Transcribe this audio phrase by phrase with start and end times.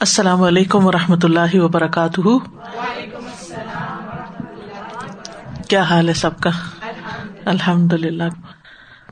[0.00, 2.20] السلام علیکم و رحمۃ اللہ وبرکاتہ۔
[5.68, 6.50] کیا حال ہے سب کا؟
[7.44, 8.22] الحمد للہ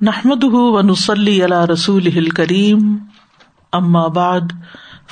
[0.03, 2.96] نحمد ونسلی علی رسول کریم
[3.72, 4.40] اما بعد،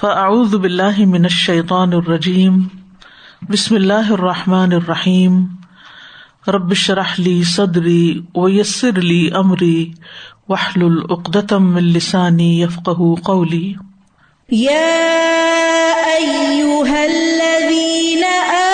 [0.01, 2.69] فاعوذ باللہ من الشیطان الرجیم۔
[3.49, 5.45] بسم اللہ الرحمٰن الرحیم۔
[6.49, 9.93] ربش رحلی صدری ویسر علی عمری
[10.49, 12.89] وحل العقدم السانی یفق
[13.23, 13.75] قولی۔
[14.53, 14.77] يا
[16.17, 18.66] أيها الذين آمنوا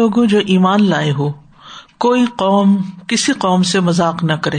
[0.00, 1.30] لوگوں جو ایمان لائے ہو،
[1.98, 4.58] کوئی قوم کسی قوم سے مذاق نہ کرے۔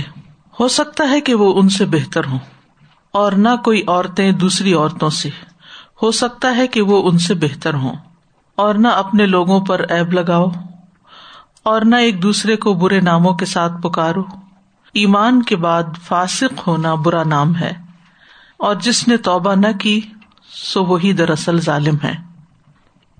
[0.59, 2.39] ہو سکتا ہے کہ وہ ان سے بہتر ہوں،
[3.13, 5.29] اور نہ کوئی عورتیں دوسری عورتوں سے۔
[6.03, 7.95] ہو سکتا ہے کہ وہ ان سے بہتر ہوں،
[8.57, 10.47] اور نہ اپنے لوگوں پر ایب لگاؤ،
[11.63, 14.23] اور نہ ایک دوسرے کو برے ناموں کے ساتھ پکارو۔
[14.95, 17.73] ایمان کے بعد فاسق ہونا برا نام ہے،
[18.59, 19.99] اور جس نے توبہ نہ کی،
[20.53, 22.15] سو وہی دراصل ظالم ہے۔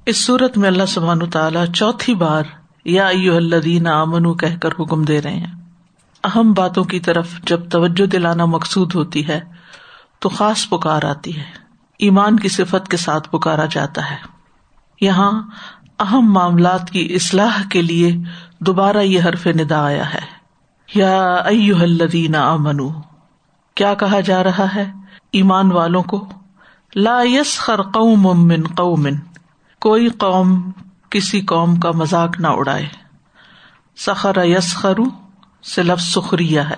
[0.05, 2.43] اس صورت میں اللہ سبحان تعالیٰ چوتھی بار
[2.85, 5.55] یا ایو الدین امن کہہ کر حکم دے رہے ہیں۔
[6.23, 9.39] اہم باتوں کی طرف جب توجہ دلانا مقصود ہوتی ہے،
[10.19, 11.43] تو خاص پکار آتی ہے۔
[11.99, 14.15] ایمان کی صفت کے ساتھ پکارا جاتا ہے۔
[15.01, 15.41] یہاں
[15.99, 18.17] اہم معاملات کی اصلاح کے لیے
[18.59, 20.21] دوبارہ یہ حرف ندا آیا ہے۔
[20.95, 22.77] یا ایو الدین امن
[23.75, 24.91] کیا کہا جا رہا ہے؟
[25.31, 26.29] ایمان والوں کو،
[26.95, 29.13] لا یس خر قوم من قومن
[29.81, 30.71] کوئی قوم
[31.09, 32.87] کسی قوم کا مذاق نہ اڑائے۔
[33.97, 35.03] سخر یس خرو
[35.63, 36.75] سے لفظ سخریہ ہے۔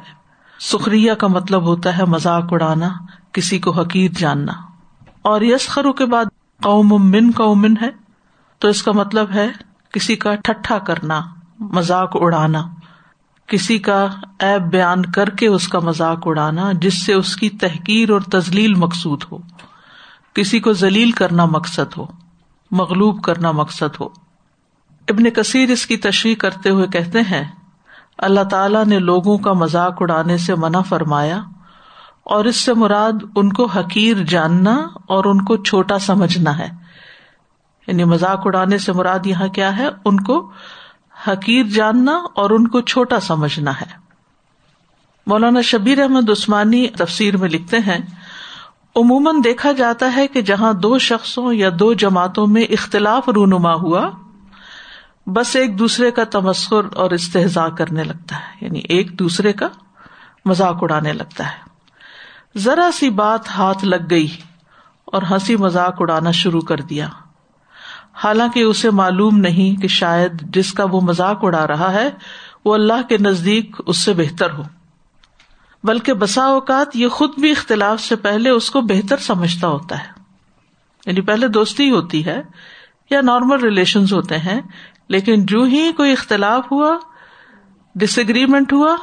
[0.59, 2.89] سخریہ کا مطلب ہوتا ہے مذاق اڑانا،
[3.31, 4.53] کسی کو حقیر جاننا۔
[5.21, 6.25] اور یس خرو کے بعد
[6.63, 7.89] قوم من قومن ہے،
[8.59, 9.47] تو اس کا مطلب ہے
[9.91, 11.21] کسی کا ٹھٹھا کرنا،
[11.59, 12.67] مذاق اڑانا۔
[13.47, 14.07] کسی کا
[14.39, 18.73] ایب بیان کر کے اس کا مذاق اڑانا، جس سے اس کی تحقیر اور تزلیل
[18.73, 19.37] مقصود ہو۔
[20.33, 22.22] کسی کو ذلیل کرنا مقصد ہو۔
[22.73, 24.05] مغلوب کرنا مقصد ہو۔
[25.07, 27.51] ابن کثیر اس کی تشریح کرتے ہوئے کہتے ہیں،
[28.17, 31.41] اللہ تعالی نے لوگوں کا مذاق اڑانے سے منع فرمایا
[32.23, 36.69] اور اس سے مراد ان کو حقیر جاننا اور ان کو چھوٹا سمجھنا ہے۔
[37.87, 40.51] یعنی مذاق اڑانے سے مراد یہاں کیا ہے؟ ان کو
[41.27, 44.03] حقیر جاننا اور ان کو چھوٹا سمجھنا ہے۔
[45.27, 47.97] مولانا شبیر احمد عثمانی تفسیر میں لکھتے ہیں
[48.95, 54.09] عموماً دیکھا جاتا ہے کہ جہاں دو شخصوں یا دو جماعتوں میں اختلاف رونما ہوا،
[55.27, 59.67] بس ایک دوسرے کا تمسخر اور استحضا کرنے لگتا ہے یعنی ایک دوسرے کا
[60.45, 61.73] مذاق اڑانے لگتا ہے۔
[62.57, 64.27] ذرا سی بات ہاتھ لگ گئی
[65.05, 67.07] اور ہنسی مذاق اڑانا شروع کر دیا۔
[68.13, 72.09] حالانکہ اسے معلوم نہیں کہ شاید جس کا وہ مذاق اڑا رہا ہے،
[72.65, 74.63] وہ اللہ کے نزدیک اس سے بہتر ہو۔
[75.83, 80.23] بلکہ بسا اوقات یہ خود بھی اختلاف سے پہلے اس کو بہتر سمجھتا ہوتا ہے۔
[81.05, 82.41] یعنی پہلے دوستی ہوتی ہے
[83.09, 84.61] یا نارمل ریلیشن ہوتے ہیں،
[85.07, 86.97] لیکن جو ہی کوئی اختلاف ہوا
[87.95, 88.95] ڈس اگریمنٹ ہوا،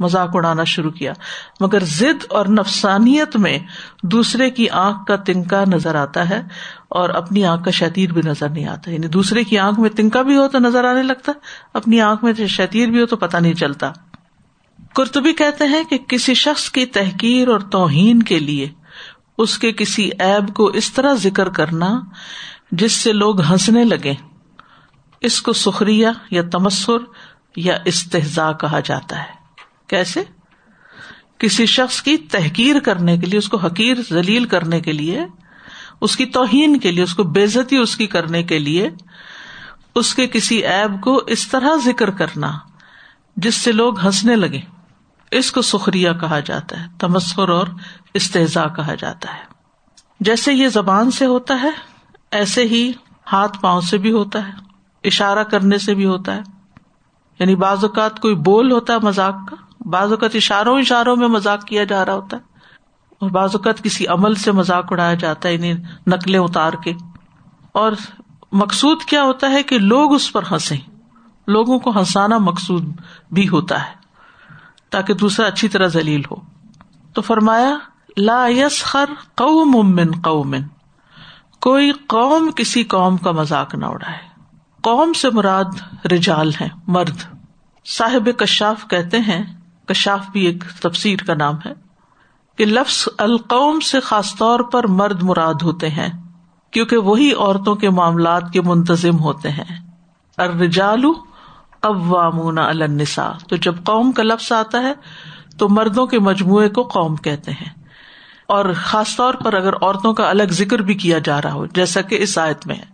[0.00, 1.12] مذاق اڑانا شروع کیا۔
[1.60, 3.58] مگر ضد اور نفسانیت میں
[4.02, 6.42] دوسرے کی آنکھ کا تنکا نظر آتا ہے
[6.88, 10.22] اور اپنی آنکھ کا شتیر بھی نظر نہیں آتا۔ یعنی دوسرے کی آنکھ میں تنکا
[10.22, 11.32] بھی ہو تو نظر آنے لگتا،
[11.74, 13.92] اپنی آنکھ میں شتیر بھی ہو تو پتا نہیں چلتا۔
[14.98, 18.68] کرتبی کہتے ہیں کہ کسی شخص کی تحقیر اور توہین کے لیے
[19.38, 22.00] اس کے کسی ایب کو اس طرح ذکر کرنا
[22.72, 24.14] جس سے لوگ ہنسنے لگے
[25.20, 27.04] اس کو سخریہ یا تمسر
[27.56, 29.32] یا استحزا کہا جاتا ہے۔
[29.86, 30.22] کیسے؟
[31.38, 35.20] کسی شخص کی تحقیر کرنے کے لیے، اس کو حقیر، ذلیل کرنے کے لیے،
[36.00, 38.90] اس کی توہین کے لیے، اس کو بےزتی اس کی کرنے کے لیے،
[39.94, 42.58] اس کے کسی ایب کو اس طرح ذکر کرنا
[43.36, 44.77] جس سے لوگ ہنسنے لگے
[45.30, 47.66] اس کو سخریہ کہا جاتا ہے، تمسخر اور
[48.14, 49.42] استحزا کہا جاتا ہے۔
[50.20, 51.70] جیسے یہ زبان سے ہوتا ہے،
[52.30, 52.92] ایسے ہی
[53.32, 54.52] ہاتھ پاؤں سے بھی ہوتا ہے،
[55.04, 56.40] اشارہ کرنے سے بھی ہوتا ہے۔
[57.38, 59.56] یعنی بعض اوقات کوئی بول ہوتا ہے مزاق کا،
[59.88, 62.42] بعض اوقات اشاروں اشاروں میں مزاق کیا جا رہا ہوتا ہے،
[63.20, 65.72] اور بعض اوقات کسی عمل سے مذاق اڑایا جاتا ہے یعنی
[66.06, 66.92] نقلیں اتار کے۔
[67.72, 67.92] اور
[68.52, 70.76] مقصود کیا ہوتا ہے کہ لوگ اس پر ہنسے
[71.46, 72.84] لوگوں کو ہنسانا مقصود
[73.30, 73.97] بھی ہوتا ہے۔
[74.90, 76.36] تاکہ دوسرا اچھی طرح ذلیل ہو۔
[77.12, 77.76] تو فرمایا،
[78.16, 79.04] لا یس خر
[79.34, 80.62] قوم من قومن
[81.60, 84.18] کوئی قوم کسی قوم کا مذاق نہ اڑائے۔
[84.82, 87.16] قوم سے مراد رجال ہے مرد۔
[87.86, 89.56] صاحب کشاف کہتے ہیں،
[89.86, 91.72] کشاف بھی ایک تفسیر کا نام ہے،
[92.56, 96.08] کہ لفظ القوم سے خاص طور پر مرد مراد ہوتے ہیں،
[96.70, 99.90] کیونکہ وہی عورتوں کے معاملات کے منتظم ہوتے ہیں۔
[100.38, 101.12] ارجالو
[101.80, 104.92] قوامون النساء۔ تو جب قوم کا لفظ آتا ہے،
[105.58, 107.78] تو مردوں کے مجموعے کو قوم کہتے ہیں۔
[108.46, 112.00] اور خاص طور پر اگر عورتوں کا الگ ذکر بھی کیا جا رہا ہو، جیسا
[112.00, 112.84] کہ اس آیت میں ہے۔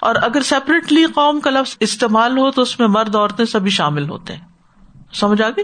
[0.00, 4.10] اور اگر سیپریٹلی قوم کا لفظ استعمال ہو، تو اس میں مرد عورتیں سبھی شامل
[4.10, 4.44] ہوتے ہیں۔
[5.12, 5.62] سمجھ آگے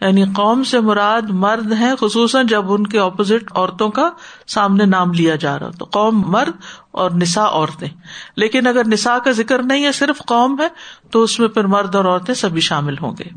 [0.00, 4.08] یعنی قوم سے مراد مرد ہے خصوصاً جب ان کے اپوزٹ عورتوں کا
[4.46, 6.52] سامنے نام لیا جا رہا تو قوم مرد
[6.90, 7.88] اور نسا عورتیں۔
[8.36, 10.68] لیکن اگر نسا کا ذکر نہیں ہے، صرف قوم ہے،
[11.10, 13.30] تو اس میں پھر مرد اور عورتیں سبھی شامل ہوں گے۔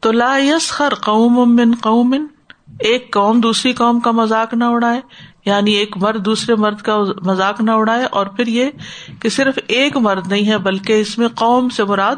[0.00, 2.14] تو لا یس خر قوم من قوم،
[2.80, 5.00] ایک قوم دوسری قوم کا مذاق نہ اڑائے
[5.44, 8.70] یعنی ایک مرد دوسرے مرد کا مذاق نہ اڑائے، اور پھر یہ
[9.20, 12.16] کہ صرف ایک مرد نہیں ہے، بلکہ اس میں قوم سے مراد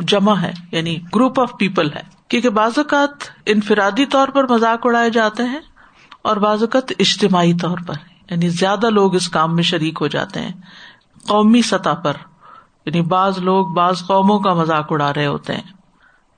[0.00, 3.10] جمع ہے یعنی گروپ آف پیپل ہے۔ کیونکہ بعض اوقات
[3.46, 5.60] انفرادی طور پر مذاق اڑائے جاتے ہیں
[6.22, 7.94] اور بعض اوقات اجتماعی طور پر۔
[8.30, 10.52] یعنی زیادہ لوگ اس کام میں شریک ہو جاتے ہیں۔
[11.26, 12.12] قومی سطح پر
[12.86, 15.76] یعنی بعض لوگ بعض قوموں کا مذاق اڑا رہے ہوتے ہیں۔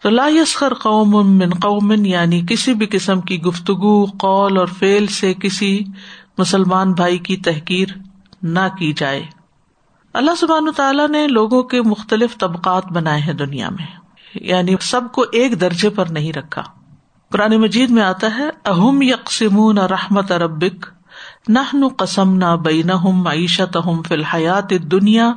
[0.02, 5.06] تو لا یسخر قوم من قوم یعنی کسی بھی قسم کی گفتگو، قول اور فیل
[5.06, 5.80] سے کسی
[6.38, 7.88] مسلمان بھائی کی تحقیر
[8.42, 9.22] نہ کی جائے۔
[10.14, 13.86] اللہ سبحان تعالیٰ نے لوگوں کے مختلف طبقات بنائے ہیں دنیا میں۔
[14.34, 16.62] یعنی سب کو ایک درجے پر نہیں رکھا۔
[17.32, 20.86] قرآن مجید میں آتا ہے، اہم یکسم نہ رحمت اربک
[21.48, 25.32] نہ قسم نہ بین معیشت ہم فی الحیات دنیا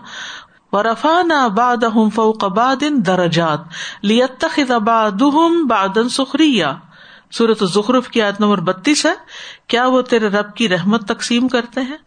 [0.71, 3.59] و رفا نہ باد ہم فوق بادن درجات
[4.01, 5.21] لیتخ باد
[5.67, 6.65] بادن سخریہ
[7.33, 9.13] صورت ظخرف کی آیت نمبر بتیس ہے،
[9.67, 11.97] کیا وہ تیرے رب کی رحمت تقسیم کرتے ہیں؟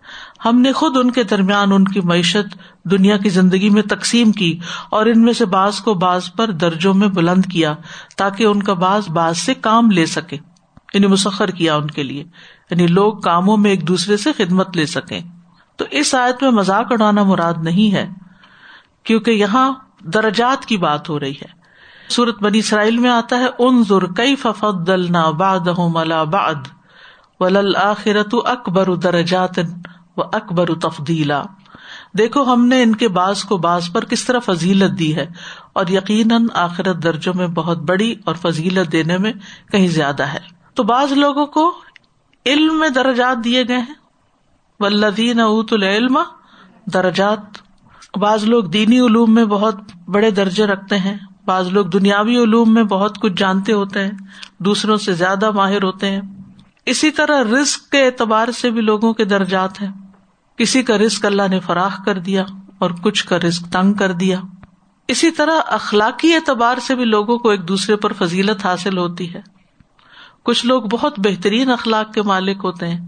[0.44, 4.58] ہم نے خود ان کے درمیان ان کی معیشت دنیا کی زندگی میں تقسیم کی
[4.90, 7.74] اور ان میں سے بعض کو بعض پر درجوں میں بلند کیا
[8.16, 10.36] تاکہ ان کا بعض بعض سے کام لے سکے
[10.94, 12.24] یعنی مسخر کیا ان کے لیے
[12.70, 15.20] یعنی لوگ کاموں میں ایک دوسرے سے خدمت لے سکیں۔
[15.76, 18.08] تو اس آیت میں مذاق اڑانا مراد نہیں ہے،
[19.04, 21.64] کیونکہ یہاں درجات کی بات ہو رہی ہے۔
[22.08, 25.60] سورت بنی اسرائیل میں آتا ہے ان ضر کئی ففد دلنا باد
[26.30, 26.68] باد
[27.40, 29.58] ولل آخرت اکبر درجات۔
[30.16, 31.42] و اکبر تفدیلا
[32.18, 35.26] دیکھو، ہم نے ان کے باز کو باز پر کس طرح فضیلت دی ہے؟
[35.72, 39.32] اور یقیناً آخرت درجوں میں بہت بڑی اور فضیلت دینے میں
[39.72, 40.38] کہیں زیادہ ہے۔
[40.74, 41.74] تو بعض لوگوں کو
[42.46, 43.94] علم میں درجات دیے گئے ہیں۔
[44.80, 46.18] ولدین اوت العلم
[46.86, 47.38] درجات۔
[48.16, 49.76] بعض لوگ دینی علوم میں بہت
[50.08, 54.12] بڑے درجے رکھتے ہیں۔ بعض لوگ دنیاوی علوم میں بہت کچھ جانتے ہوتے ہیں۔
[54.58, 56.20] دوسروں سے زیادہ ماہر ہوتے ہیں۔
[56.86, 60.03] اسی طرح رسک کے اعتبار سے بھی لوگوں کے درجات ہیں۔
[60.56, 62.44] کسی کا رسک اللہ نے فراخ کر دیا
[62.78, 64.40] اور کچھ کا رسک تنگ کر دیا۔
[65.08, 69.40] اسی طرح اخلاقی اعتبار سے بھی لوگوں کو ایک دوسرے پر فضیلت حاصل ہوتی ہے۔
[70.42, 73.06] کچھ لوگ بہت بہترین اخلاق کے مالک ہوتے ہیں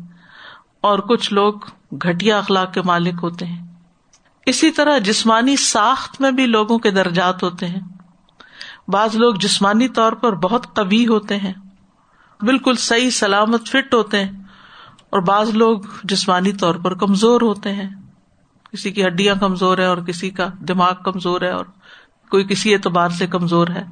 [0.80, 1.54] اور کچھ لوگ
[1.92, 3.66] گٹیا اخلاق کے مالک ہوتے ہیں۔
[4.46, 7.80] اسی طرح جسمانی ساخت میں بھی لوگوں کے درجات ہوتے ہیں۔
[8.88, 11.52] بعض لوگ جسمانی طور پر بہت قوی ہوتے ہیں،
[12.40, 14.45] بالکل صحیح سلامت فٹ ہوتے ہیں۔
[15.16, 17.88] اور بعض لوگ جسمانی طور پر کمزور ہوتے ہیں۔
[18.72, 21.64] کسی کی ہڈیاں کمزور ہے اور کسی کا دماغ کمزور ہے اور
[22.30, 23.84] کوئی کسی اعتبار سے کمزور ہے۔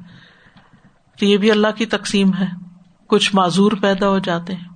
[1.19, 2.45] تو یہ بھی اللہ کی تقسیم ہے۔
[3.07, 4.67] کچھ معذور پیدا ہو جاتے ہیں۔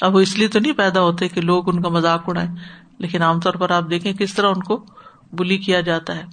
[0.00, 2.54] اب وہ اس لیے تو نہیں پیدا ہوتے کہ لوگ ان کا مذاق اڑائیں،
[2.98, 4.84] لیکن عام طور پر آپ دیکھیں کس طرح ان کو
[5.32, 6.24] بلی کیا جاتا ہے۔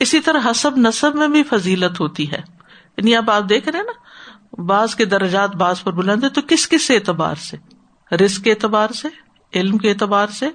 [0.00, 2.40] اسی طرح حسب نصب میں بھی فضیلت ہوتی ہے۔
[2.96, 3.92] یعنی اب آپ دیکھ رہے نا،
[4.62, 7.77] بعض کے درجات بعض پر بلند ہے تو کس کس اعتبار سے؟
[8.12, 9.08] رسک کے اعتبار سے،
[9.54, 10.48] علم کے اعتبار سے،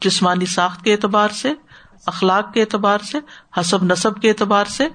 [0.00, 1.52] جسمانی ساخت کے اعتبار سے،
[2.06, 3.18] اخلاق کے اعتبار سے،
[3.60, 4.88] حسب نصب کے اعتبار سے۔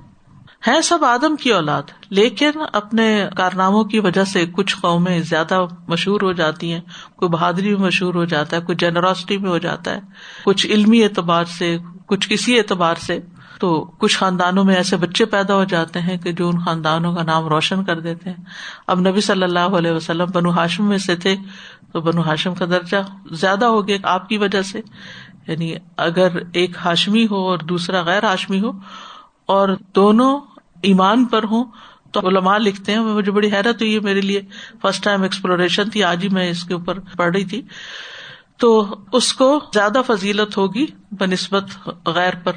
[0.68, 6.22] ہے سب آدم کی اولاد، لیکن اپنے کارناموں کی وجہ سے کچھ قومیں زیادہ مشہور
[6.22, 6.82] ہو جاتی ہیں،
[7.16, 10.00] کوئی بہادری میں مشہور ہو جاتا ہے، کوئی جنروسٹی میں ہو جاتا ہے،
[10.46, 13.20] کچھ علمی اعتبار سے، کچھ کسی اعتبار سے۔
[13.60, 17.24] تو کچھ خاندانوں میں ایسے بچے پیدا ہو جاتے ہیں کہ جو ان خاندانوں کا
[17.24, 18.44] نام روشن کر دیتے ہیں۔
[18.88, 21.36] اب نبی صلی اللہ علیہ وسلم بنو ہاشم میں سے تھے
[21.94, 22.98] تو بنو ہاشم کا درجہ
[23.32, 24.82] زیادہ ہو گیا آپ کی وجہ سے۔
[25.48, 28.72] یعنی اگر ایک ہاشمی ہو اور دوسرا غیر ہاشمی ہو
[29.46, 30.39] اور دونوں
[30.82, 31.63] ایمان پر ہوں
[32.12, 34.42] تو علماء لکھتے ہیں، مجھے بڑی حیرت ہوئی ہے میرے لیے۔
[34.82, 37.62] فرسٹ ٹائم ایکسپلوریشن تھی، آج ہی میں اس کے اوپر پڑھ رہی تھی۔
[38.58, 42.51] تو اس کو زیادہ فضیلت ہوگی بہ نسبت غیر پر۔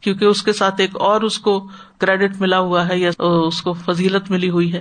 [0.00, 3.72] کیونکہ اس کے ساتھ ایک اور اس کو کریڈٹ ملا ہوا ہے یا اس کو
[3.72, 4.80] فضیلت ملی ہوئی ہے۔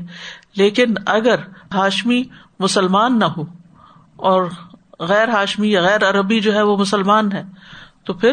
[0.55, 1.35] لیکن اگر
[1.73, 2.23] ہاشمی
[2.59, 3.41] مسلمان نہ ہو
[4.15, 4.45] اور
[4.99, 7.43] غیر ہاشمی یا غیر عربی جو ہے وہ مسلمان ہے،
[8.03, 8.31] تو پھر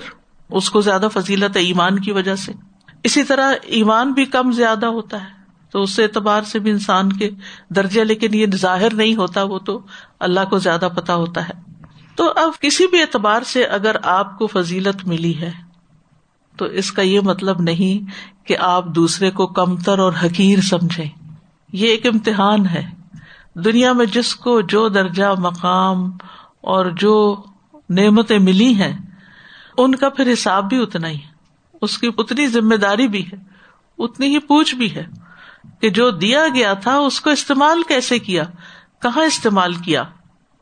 [0.51, 2.53] اس کو زیادہ فضیلت ہے ایمان کی وجہ سے۔
[3.03, 5.29] اسی طرح ایمان بھی کم زیادہ ہوتا ہے،
[5.71, 7.31] تو اس اعتبار سے بھی انسان کے
[7.71, 9.81] درجے، لیکن یہ ظاہر نہیں ہوتا، وہ تو
[10.21, 11.73] اللہ کو زیادہ پتا ہوتا ہے۔
[12.17, 15.51] تو اب کسی بھی اعتبار سے اگر آپ کو فضیلت ملی ہے
[16.57, 18.11] تو اس کا یہ مطلب نہیں
[18.47, 21.05] کہ آپ دوسرے کو کمتر اور حقیر سمجھے
[21.73, 22.91] یہ ایک امتحان ہے۔
[23.55, 26.11] دنیا میں جس کو جو درجہ، مقام
[26.61, 27.43] اور جو
[27.91, 28.99] نعمتیں ملی ہیں،
[29.79, 31.19] ان کا پھر حساب بھی اتنا ہی۔
[31.83, 33.37] اس کی اتنی ذمہ داری بھی ہے،
[33.99, 35.07] اتنی ہی پوچھ بھی ہے
[35.81, 38.43] کہ جو دیا گیا تھا، اس کو استعمال کیسے کیا؟
[39.03, 40.03] کہاں استعمال کیا؟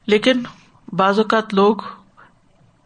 [0.06, 0.32] لیکن
[0.92, 1.76] بعض اوقات لوگ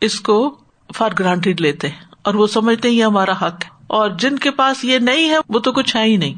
[0.01, 0.59] اس کو
[0.95, 4.85] فار گرانٹیڈ لیتے ہیں۔ اور وہ سمجھتے یہ ہمارا حق ہے۔ اور جن کے پاس
[4.85, 6.35] یہ نہیں ہے، وہ تو کچھ ہے ہی نہیں۔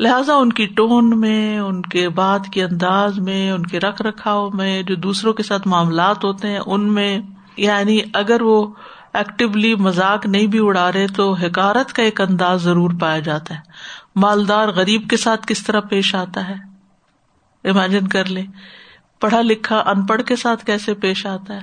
[0.00, 4.50] لہذا ان کی ٹون میں، ان کے بات کے انداز میں، ان کے رکھ رکھاؤ
[4.50, 7.18] میں، جو دوسروں کے ساتھ معاملات ہوتے ہیں، ان میں
[7.56, 8.74] یعنی اگر وہ
[9.14, 13.60] ایکٹیولی مزاق نہیں بھی اڑا رہے تو حکارت کا ایک انداز ضرور پایا جاتا ہے۔
[14.16, 16.54] مالدار غریب کے ساتھ کس طرح پیش آتا ہے؟
[17.68, 18.42] امیجن کر لے
[19.20, 21.60] پڑھا لکھا ان پڑھ کے ساتھ کیسے پیش آتا ہے؟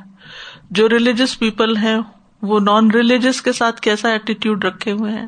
[0.71, 1.97] جو ریلیجس پیپل ہیں
[2.45, 5.27] وہ نان ریلیجس کے ساتھ کیسا ایٹیٹیوڈ رکھے ہوئے ہیں؟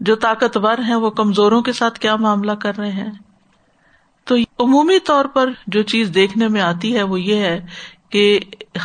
[0.00, 3.10] جو طاقتور ہیں، وہ کمزوروں کے ساتھ کیا معاملہ کر رہے ہیں؟
[4.26, 7.60] تو عمومی طور پر جو چیز دیکھنے میں آتی ہے، وہ یہ ہے
[8.10, 8.38] کہ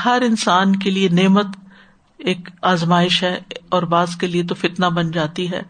[0.06, 1.58] ہر انسان کے لیے نعمت
[2.20, 3.38] ایک آزمائش ہے،
[3.70, 5.62] اور بعض کے لیے تو فتنا بن جاتی ہے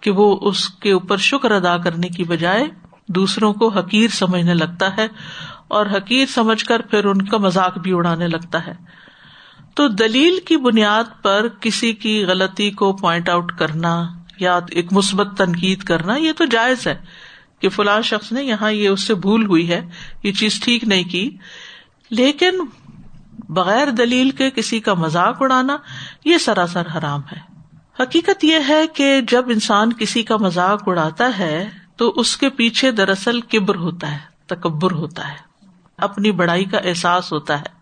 [0.00, 2.64] کہ وہ اس کے اوپر شکر ادا کرنے کی بجائے
[3.08, 5.06] دوسروں کو حقیر سمجھنے لگتا ہے،
[5.68, 8.74] اور حقیر سمجھ کر پھر ان کا مذاق بھی اڑانے لگتا ہے۔
[9.78, 14.08] تو دلیل کی بنیاد پر کسی کی غلطی کو پوائنٹ آؤٹ کرنا
[14.40, 16.96] یا ایک مثبت تنقید کرنا، یہ تو جائز ہے
[17.60, 19.80] کہ فلاں شخص نے یہاں یہ اس سے بھول ہوئی ہے،
[20.22, 21.36] یہ چیز ٹھیک نہیں کی۔
[22.10, 22.50] لیکن
[23.48, 25.76] بغیر دلیل کے کسی کا مذاق اڑانا،
[26.24, 27.40] یہ سراسر حرام ہے۔
[28.02, 32.90] حقیقت یہ ہے کہ جب انسان کسی کا مذاق اڑاتا ہے، تو اس کے پیچھے
[32.90, 35.36] دراصل کبر ہوتا ہے، تکبر ہوتا ہے۔
[35.98, 37.77] اپنی بڑائی کا احساس ہوتا ہے۔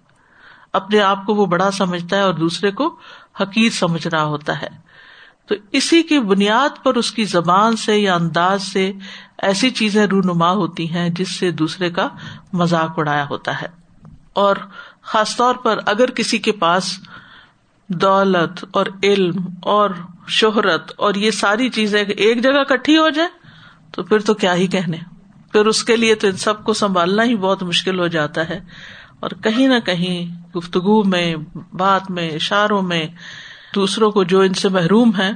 [0.76, 2.96] اپنے آپ کو وہ بڑا سمجھتا ہے اور دوسرے کو
[3.40, 4.68] حقیر سمجھ رہا ہوتا ہے۔
[5.46, 8.92] تو اسی کی بنیاد پر اس کی زبان سے یا انداز سے
[9.38, 12.08] ایسی چیزیں رونما ہوتی ہیں جس سے دوسرے کا
[12.52, 13.66] مذاق اڑایا ہوتا ہے۔
[14.32, 14.56] اور
[15.02, 16.98] خاص طور پر اگر کسی کے پاس
[17.88, 19.90] دولت اور علم اور
[20.28, 23.28] شہرت اور یہ ساری چیزیں ایک جگہ کٹھی ہو جائے
[23.92, 24.96] تو پھر تو کیا ہی کہنے۔
[25.52, 28.60] پھر اس کے لیے تو ان سب کو سنبھالنا ہی بہت مشکل ہو جاتا ہے۔
[29.20, 31.36] اور کہیں نہ کہیں گفتگو میں،
[31.72, 33.06] بات میں، اشاروں میں،
[33.74, 35.30] دوسروں کو جو ان سے محروم ہے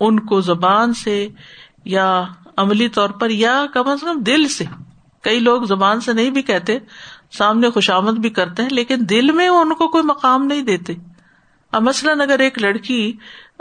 [0.00, 1.28] ان کو زبان سے
[1.84, 2.24] یا
[2.56, 4.64] عملی طور پر یا کم از کم دل سے۔
[5.22, 6.78] کئی لوگ زبان سے نہیں بھی کہتے،
[7.38, 10.92] سامنے خوشامد بھی کرتے ہیں، لیکن دل میں ان کو کوئی مقام نہیں دیتے۔
[11.72, 13.12] اب مثلاً اگر ایک لڑکی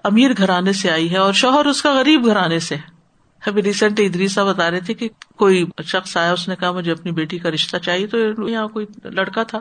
[0.03, 2.75] امیر گھرانے سے آئی ہے اور شوہر اس کا غریب گھرانے سے
[3.45, 7.11] ابھی ریسنٹ ادریسا بتا رہے تھے کہ کوئی شخص آیا، اس نے کہا مجھے اپنی
[7.11, 9.59] بیٹی کا رشتہ چاہیے، تو یہاں کوئی لڑکا تھا۔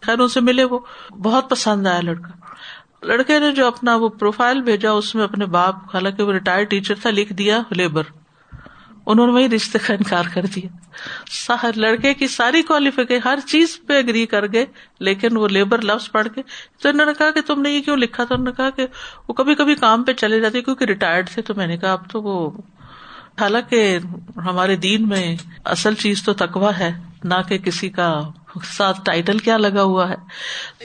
[0.00, 0.78] خیر ان سے ملے وہ
[1.10, 2.30] بہت پسند آیا لڑکا۔
[3.02, 6.94] لڑکے نے جو اپنا وہ پروفائل بھیجا، اس میں اپنے باپ، حالانکہ وہ ریٹائرڈ ٹیچر
[7.02, 8.02] تھا، لکھ دیا لیبر
[9.06, 10.68] انہوں نے وہی رشتے کا انکار کر دیا۔
[11.76, 14.66] لڑکے کی ساری کوالیفکیشن ہر چیز پہ اگری کر گئے،
[15.00, 16.42] لیکن وہ لیبر لفظ پڑھ کے۔
[16.82, 18.86] تو انہوں نے کہا کہ تم نے یہ کیوں لکھا تھا؟ انہوں نے کہا کہ
[19.28, 22.10] وہ کبھی کبھی کام پہ چلے جاتے کیونکہ ریٹائرڈ تھے۔ تو میں نے کہا، اب
[22.10, 22.50] تو وہ
[23.40, 23.98] حالانکہ
[24.36, 28.20] ہمارے دین میں اصل چیز تو تکوا ہے۔ نہ کہ کسی کا
[28.64, 30.14] ساتھ ٹائٹل کیا لگا ہوا ہے۔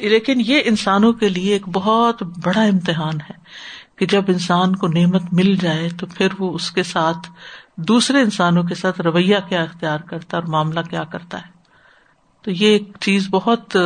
[0.09, 3.33] لیکن یہ انسانوں کے لیے ایک بہت بڑا امتحان ہے
[3.95, 7.31] کہ جب انسان کو نعمت مل جائے تو پھر وہ اس کے ساتھ
[7.77, 11.53] دوسرے انسانوں کے ساتھ رویہ کیا اختیار کرتا ہے اور معاملہ کیا کرتا ہے۔
[12.41, 13.77] تو یہ ایک چیز بہت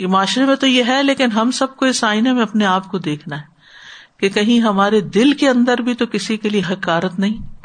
[0.00, 2.98] معاشرے میں تو یہ ہے، لیکن ہم سب کو اس آئینے میں اپنے آپ کو
[2.98, 3.42] دیکھنا ہے
[4.16, 7.56] کہ کہیں ہمارے دل کے اندر بھی تو کسی کے لیے حکارت نہیں۔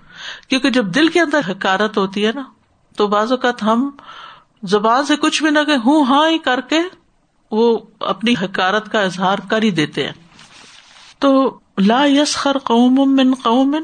[0.49, 2.43] کیونکہ جب دل کے اندر حکارت ہوتی ہے نا
[2.97, 3.89] تو بعض اوقات ہم
[4.63, 6.79] زبان سے کچھ بھی نہ کہ ہوں ہاں ہی کر کے
[7.51, 10.13] وہ اپنی حکارت کا اظہار کر ہی دیتے ہیں۔
[11.19, 13.75] تو لا یس خر قوم من قوم،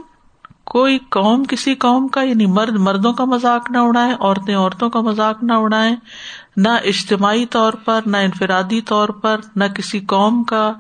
[0.66, 5.02] کوئی قوم، کسی قوم کا یعنی مرد، مردوں کا مذاق نہ اڑائے عورتیں، عورتوں کا
[5.02, 5.96] مذاق نہ اڑائے
[6.58, 10.74] نہ اجتماعی طور پر، نہ انفرادی طور پر، نہ کسی قوم کا۔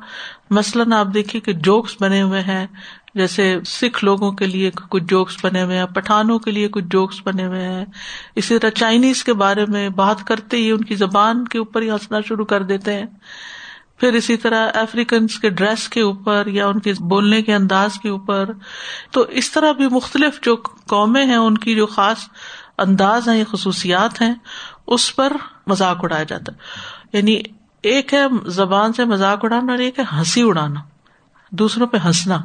[0.49, 2.67] مثلاً آپ دیکھیے کہ جوکس بنے ہوئے ہیں
[3.15, 7.15] جیسے سکھ لوگوں کے لیے کچھ جوکس بنے ہوئے ہیں، پٹھانوں کے لیے کچھ جوکس
[7.23, 7.85] بنے ہوئے ہیں۔
[8.35, 11.91] اسی طرح چائنیز کے بارے میں بات کرتے ہی ان کی زبان کے اوپر ہی
[11.91, 13.05] ہنسنا شروع کر دیتے ہیں۔
[13.97, 18.09] پھر اسی طرح افریقنس کے ڈریس کے اوپر یا ان کے بولنے کے انداز کے
[18.09, 18.49] اوپر۔
[19.11, 20.55] تو اس طرح بھی مختلف جو
[20.87, 22.17] قومیں ہیں، ان کی جو خاص
[22.77, 24.33] انداز ہیں یا خصوصیات ہیں،
[24.87, 25.33] اس پر
[25.67, 26.57] مذاق اڑایا جاتا ہے۔
[27.17, 27.41] یعنی
[27.81, 30.79] ایک ہے زبان سے مذاق اڑانا اور ایک ہے ہنسی اڑانا۔
[31.51, 32.37] دوسروں پہ ہنسنا۔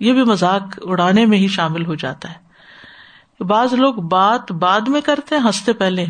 [0.00, 2.50] یہ بھی مذاق اڑانے میں ہی شامل ہو جاتا ہے۔
[3.44, 6.06] بعض لوگ بات بعد میں کرتے ہیں، ہنستے پہلے۔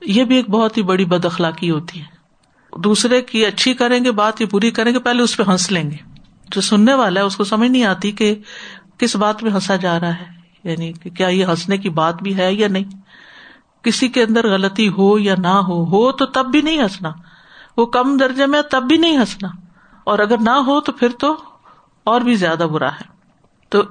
[0.00, 2.04] یہ بھی ایک بہت ہی بڑی بد اخلاقی ہوتی ہے۔
[2.80, 5.90] دوسرے کی اچھی کریں گے، بات یا بری کریں گے، پہلے اس پہ ہنس لیں
[5.90, 5.96] گے۔
[6.50, 8.34] جو سننے والا ہے، اس کو سمجھ نہیں آتی کہ
[8.98, 10.24] کس بات میں ہنسا جا رہا ہے۔
[10.64, 12.84] یعنی کہ کیا یہ ہنسنے کی بات بھی ہے یا نہیں؟
[13.82, 17.10] کسی کے اندر غلطی ہو یا نہ ہو ہو تو تب بھی نہیں ہنسنا۔
[17.76, 19.48] وہ کم درجے میں تب بھی نہیں ہنسنا۔
[20.04, 21.36] اور اگر نہ ہو تو پھر تو
[22.04, 23.04] اور بھی زیادہ برا ہے۔
[23.68, 23.82] تو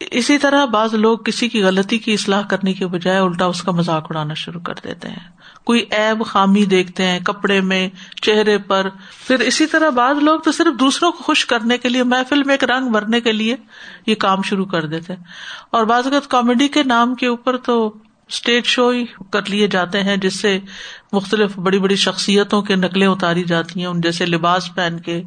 [0.00, 3.72] اسی طرح بعض لوگ کسی کی غلطی کی اصلاح کرنے کے بجائے الٹا اس کا
[3.72, 7.88] مذاق اڑانا شروع کر دیتے ہیں۔ کوئی ایب خامی دیکھتے ہیں کپڑے میں،
[8.22, 8.88] چہرے پر۔
[9.26, 12.54] پھر اسی طرح بعض لوگ تو صرف دوسروں کو خوش کرنے کے لیے، محفل میں
[12.54, 13.56] ایک رنگ بھرنے کے لیے
[14.06, 15.24] یہ کام شروع کر دیتے ہیں۔
[15.70, 17.94] اور بعض اوقات کامیڈی کے نام کے اوپر تو
[18.28, 20.58] اسٹیج شو ہی کر لیے جاتے ہیں، جس سے
[21.12, 25.22] مختلف بڑی بڑی شخصیتوں کے نقلیں اتاری جاتی ہیں، ان جیسے لباس پہن کے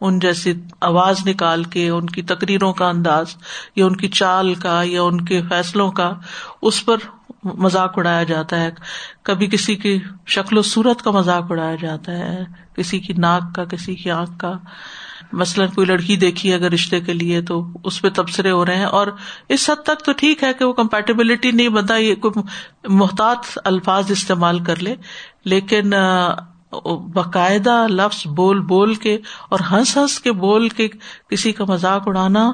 [0.00, 3.36] ان جیسی آواز نکال کے، ان کی تقریروں کا انداز،
[3.76, 6.12] یا ان کی چال کا، یا ان کے فیصلوں کا،
[6.62, 6.96] اس پر
[7.44, 8.70] مذاق اڑایا جاتا ہے۔
[9.22, 12.44] کبھی کسی کی شکل و صورت کا مذاق اڑایا جاتا ہے،
[12.76, 14.52] کسی کی ناک کا، کسی کی آنکھ کا۔
[15.32, 18.84] مثلاً کوئی لڑکی دیکھی اگر رشتے کے لیے تو اس پہ تبصرے ہو رہے ہیں،
[18.84, 19.06] اور
[19.48, 22.42] اس حد تک تو ٹھیک ہے کہ وہ کمپیٹیبلٹی نہیں بنتا، یہ کوئی
[22.88, 24.94] محتاط الفاظ استعمال کر لے،
[25.44, 25.92] لیکن
[27.12, 29.18] باقاعدہ لفظ بول بول کے
[29.48, 30.88] اور ہنس ہنس کے بول کے
[31.30, 32.52] کسی کا مذاق اڑانا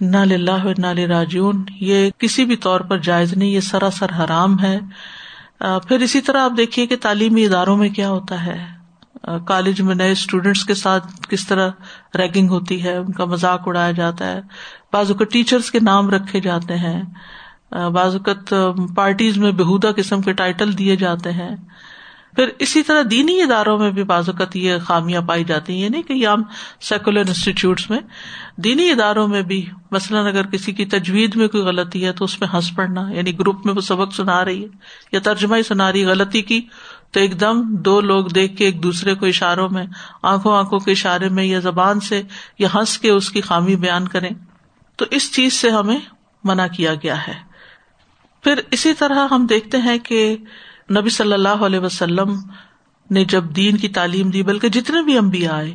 [0.00, 4.78] نہ لاہ نہ راجون یہ کسی بھی طور پر جائز نہیں، یہ سراسر حرام ہے۔
[5.58, 8.78] پھر اسی طرح آپ دیکھیے کہ تعلیمی اداروں میں کیا ہوتا ہے۔
[9.46, 11.70] کالج میں نئے اسٹوڈینٹس کے ساتھ کس طرح
[12.18, 14.40] ریگنگ ہوتی ہے، ان کا مذاق اڑایا جاتا ہے۔
[14.92, 17.02] بعض اوقات ٹیچرس کے نام رکھے جاتے ہیں۔
[17.70, 18.54] بعض اوقات
[18.96, 21.56] پارٹیز میں بےحدہ قسم کے ٹائٹل دیے جاتے ہیں۔
[22.38, 26.02] پھر اسی طرح دینی اداروں میں بھی بعض اوقات یہ خامیاں پائی جاتی ہیں یعنی
[26.02, 26.42] کہ عام
[26.80, 27.98] سیکولر انسٹیٹیوٹس میں
[28.56, 32.40] دینی اداروں میں بھی مثلاً اگر کسی کی تجویز میں کوئی غلطی ہے تو اس
[32.40, 34.68] میں ہنس پڑنا یعنی گروپ میں وہ سبق سنا رہی ہے
[35.12, 36.60] یا ترجمہ ہی سنا رہی غلطی کی،
[37.10, 39.86] تو ایک دم دو لوگ دیکھ کے ایک دوسرے کو اشاروں میں،
[40.22, 42.22] آنکھوں آنکھوں کے اشارے میں یا زبان سے
[42.58, 44.30] یا ہنس کے اس کی خامی بیان کریں۔
[44.96, 45.98] تو اس چیز سے ہمیں
[46.44, 47.34] منع کیا گیا ہے۔
[48.42, 50.36] پھر اسی طرح ہم دیکھتے ہیں کہ
[50.90, 52.34] نبی صلی اللہ علیہ وسلم
[53.10, 55.74] نے جب دین کی تعلیم دی، بلکہ جتنے بھی امبیا آئے،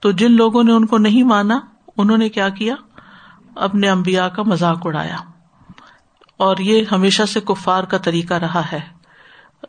[0.00, 1.60] تو جن لوگوں نے ان کو نہیں مانا،
[1.96, 2.74] انہوں نے کیا کیا؟
[3.56, 5.16] اپنے امبیا کا مذاق اڑایا۔
[6.36, 8.80] اور یہ ہمیشہ سے کفار کا طریقہ رہا ہے۔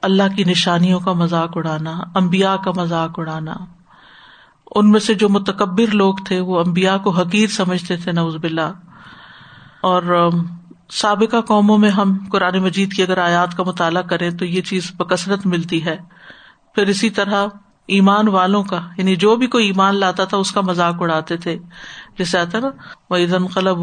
[0.01, 3.53] اللہ کی نشانیوں کا مذاق اڑانا امبیا کا مذاق اڑانا۔
[4.75, 8.71] ان میں سے جو متکبر لوگ تھے، وہ امبیا کو حقیر سمجھتے تھے نوز بلا
[9.81, 10.29] اور
[10.93, 14.91] سابقہ قوموں میں ہم قرآن مجید کی اگر آیات کا مطالعہ کریں تو یہ چیز
[14.97, 15.97] بکثرت ملتی ہے۔
[16.75, 17.45] پھر اسی طرح
[17.87, 21.59] ایمان والوں کا یعنی جو بھی کوئی ایمان لاتا تھا اس کا مذاق اڑاتے تھے۔
[22.17, 22.69] جیسے آتا نا
[23.09, 23.77] وہ انقلب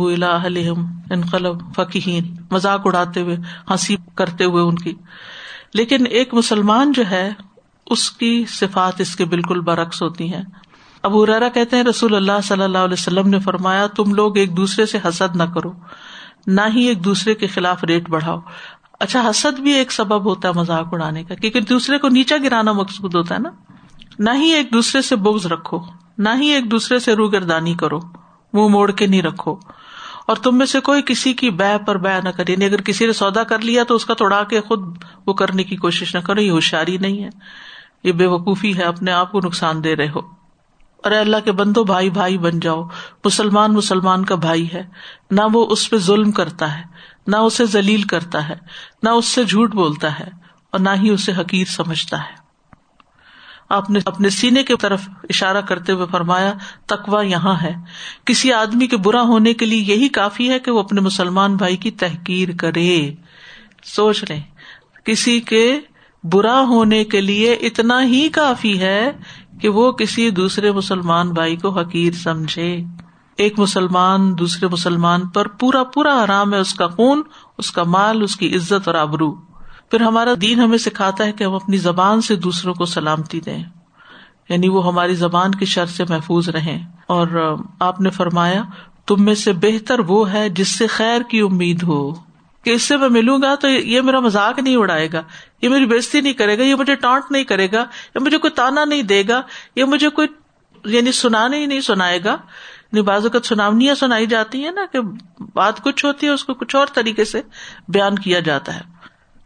[1.11, 3.37] انقلب فقین مذاق اڑاتے ہوئے،
[3.71, 4.95] ہنسی کرتے ہوئے ان کی۔
[5.75, 7.33] لیکن ایک مسلمان جو ہے،
[7.87, 10.43] اس کی صفات اس کے بالکل برعکس ہوتی ہیں۔
[11.03, 14.57] ابو ریرا کہتے ہیں، رسول اللہ صلی اللہ علیہ وسلم نے فرمایا، تم لوگ ایک
[14.57, 15.73] دوسرے سے حسد نہ کرو۔
[16.47, 18.41] نہ ہی ایک دوسرے کے خلاف ریٹ بڑھاؤ۔
[19.01, 22.73] اچھا حسد بھی ایک سبب ہوتا ہے مذاق اڑانے کا، کیونکہ دوسرے کو نیچا گرانا
[22.73, 23.51] مقصود ہوتا ہے نا۔
[24.19, 25.79] نہ ہی ایک دوسرے سے بوگز رکھو،
[26.19, 28.01] نہ ہی ایک دوسرے سے روگردانی کرو،
[28.53, 29.57] منہ موڑ کے نہیں رکھو۔
[30.27, 33.07] اور تم میں سے کوئی کسی کی بہ پر بہ نہ کرے یعنی اگر کسی
[33.07, 36.21] نے سودا کر لیا تو اس کا توڑا کے خود وہ کرنے کی کوشش نہ
[36.21, 37.29] کرو، یہ ہوشیاری نہیں ہے۔
[38.05, 40.40] یہ بے وقوفی ہے، اپنے آپ کو نقصان دے رہے ہو۔
[41.05, 42.83] اور اللہ کے بندو، بھائی بھائی بن جاؤ۔
[43.25, 44.83] مسلمان مسلمان کا بھائی ہے۔
[45.31, 46.83] نہ وہ اس پہ ظلم کرتا ہے،
[47.27, 48.55] نہ اسے ذلیل کرتا ہے،
[49.03, 50.29] نہ اس سے جھوٹ بولتا ہے،
[50.71, 52.41] اور نہ ہی اسے حقیر سمجھتا ہے۔
[53.69, 56.53] آپ نے اپنے سینے کی طرف اشارہ کرتے ہوئے فرمایا
[56.87, 57.73] تکوا یہاں ہے۔
[58.25, 61.77] کسی آدمی کے برا ہونے کے لیے یہی کافی ہے کہ وہ اپنے مسلمان بھائی
[61.77, 63.15] کی تحقیر کرے۔
[63.85, 64.41] سوچ رہے
[65.05, 65.81] کسی کے
[66.25, 69.11] برا ہونے کے لیے اتنا ہی کافی ہے
[69.61, 72.81] کہ وہ کسی دوسرے مسلمان بھائی کو حقیر سمجھے۔
[73.37, 77.23] ایک مسلمان دوسرے مسلمان پر پورا پورا حرام ہے، اس کا خون،
[77.59, 79.35] اس کا مال، اس کی عزت اور آبرو۔
[79.91, 83.65] پھر ہمارا دین ہمیں سکھاتا ہے کہ ہم اپنی زبان سے دوسروں کو سلامتی دیں۔
[84.49, 88.63] یعنی وہ ہماری زبان کی شر سے محفوظ رہیں۔ اور آپ نے فرمایا،
[89.07, 92.30] تم میں سے بہتر وہ ہے جس سے خیر کی امید ہو۔
[92.65, 95.23] کہ اس سے میں ملوں گا تو یہ میرا مذاق نہیں اڑائے گا،
[95.63, 97.79] یہ میری بےزتی نہیں کرے گا، یہ مجھے ٹانٹ نہیں کرے گا
[98.15, 99.43] یا مجھے کوئی تانا نہیں دے گا،
[99.77, 100.29] یہ مجھے کوئی
[100.85, 102.37] یعنی سنانے ہی نہیں سنائے گا۔
[103.05, 104.99] بعض اوقات سناونیاں سنائی جاتی ہیں نا کہ
[105.55, 107.41] بات کچھ ہوتی ہے، اس کو کچھ اور طریقے سے
[107.89, 108.81] بیان کیا جاتا ہے۔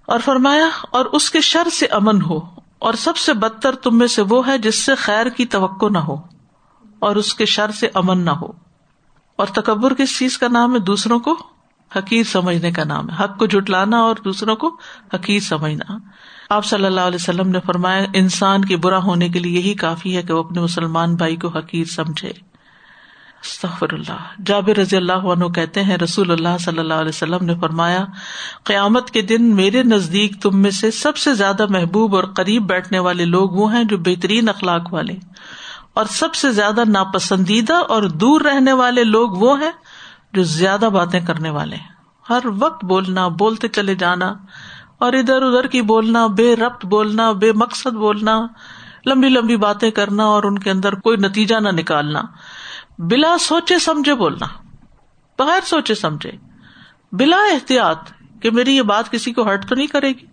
[0.06, 2.40] اور فرمایا، اور اس کے شر سے امن ہو،
[2.78, 5.98] اور سب سے بدتر تم میں سے وہ ہے جس سے خیر کی توقع نہ
[5.98, 6.16] ہو،
[6.98, 8.52] اور اس کے شر سے امن نہ ہو۔
[9.36, 11.53] اور تکبر کس چیز کا نام ہے؟ دوسروں کو؟
[11.96, 14.76] حقیر سمجھنے کا نام ہے۔ حق کو جٹلانا اور دوسروں کو
[15.14, 15.98] حقیر سمجھنا۔
[16.50, 20.16] آپ صلی اللہ علیہ وسلم نے فرمایا، انسان کے برا ہونے کے لیے یہی کافی
[20.16, 22.32] ہے کہ وہ اپنے مسلمان بھائی کو حقیر سمجھے۔
[23.92, 28.04] اللہ۔ جابر رضی اللہ عنہ کہتے ہیں، رسول اللہ صلی اللہ علیہ وسلم نے فرمایا،
[28.64, 32.98] قیامت کے دن میرے نزدیک تم میں سے سب سے زیادہ محبوب اور قریب بیٹھنے
[32.98, 35.14] والے لوگ وہ ہیں جو بہترین اخلاق والے۔
[35.94, 39.72] اور سب سے زیادہ ناپسندیدہ اور دور رہنے والے لوگ وہ ہیں
[40.34, 41.94] جو زیادہ باتیں کرنے والے ہیں۔
[42.30, 44.34] ہر وقت بولنا، بولتے چلے جانا،
[44.98, 48.46] اور ادھر ادھر کی بولنا، بے ربط بولنا، بے مقصد بولنا،
[49.06, 52.22] لمبی لمبی باتیں کرنا اور ان کے اندر کوئی نتیجہ نہ نکالنا۔
[52.98, 54.46] بلا سوچے سمجھے بولنا۔
[55.38, 56.30] بغیر سوچے سمجھے۔
[57.12, 57.98] بلا احتیاط
[58.40, 60.26] کہ میری یہ بات کسی کو ہرٹ تو نہیں کرے گی۔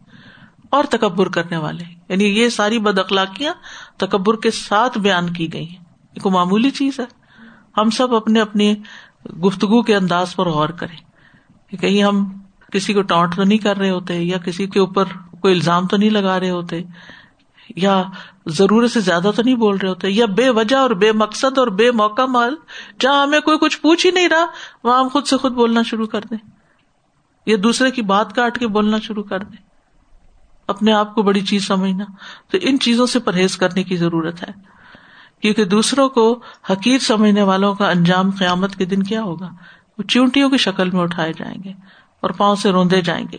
[0.72, 3.54] اور تکبر کرنے والے۔ یعنی یہ ساری بد اخلاقیاں
[3.98, 5.84] تکبر کے ساتھ بیان کی گئی ہیں۔
[6.14, 7.06] ایک معمولی چیز ہے۔
[7.78, 8.76] ہم سب اپنے اپنی
[9.30, 10.98] گفتگو کے انداز پر غور کریں
[11.70, 12.40] کہ کہیں ہم
[12.72, 15.04] کسی کو ٹانٹ تو نہیں کر رہے ہوتے یا کسی کے اوپر
[15.42, 16.84] کوئی الزام تو نہیں لگا رہے ہوتے
[17.76, 18.04] یا
[18.46, 21.68] ضرورت سے زیادہ تو نہیں بول رہے ہوتے یا بے وجہ اور بے مقصد اور
[21.68, 22.56] بے موقع مال
[23.00, 24.46] جہاں ہمیں کوئی کچھ پوچھ ہی نہیں رہا،
[24.84, 26.38] وہاں ہم خود سے خود بولنا شروع کر دیں۔
[27.46, 29.64] یا دوسرے کی بات کاٹ کے بولنا شروع کر دیں۔
[30.68, 32.06] اپنے آپ کو بڑی چیز سمجھنا۔
[32.52, 34.81] تو ان چیزوں سے پرہیز کرنے کی ضرورت ہے۔
[35.42, 39.50] کیونکہ دوسروں کو حقیر سمجھنے والوں کا انجام قیامت کے دن کیا ہوگا؟
[39.98, 41.74] وہ چونٹیوں کی شکل میں اٹھائے جائیں گے
[42.22, 43.38] اور پاؤں سے روندے جائیں گے۔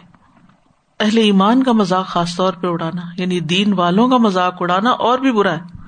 [1.01, 5.19] اہل ایمان کا مذاق خاص طور پہ اڑانا یعنی دین والوں کا مذاق اڑانا اور
[5.19, 5.83] بھی برا ہے۔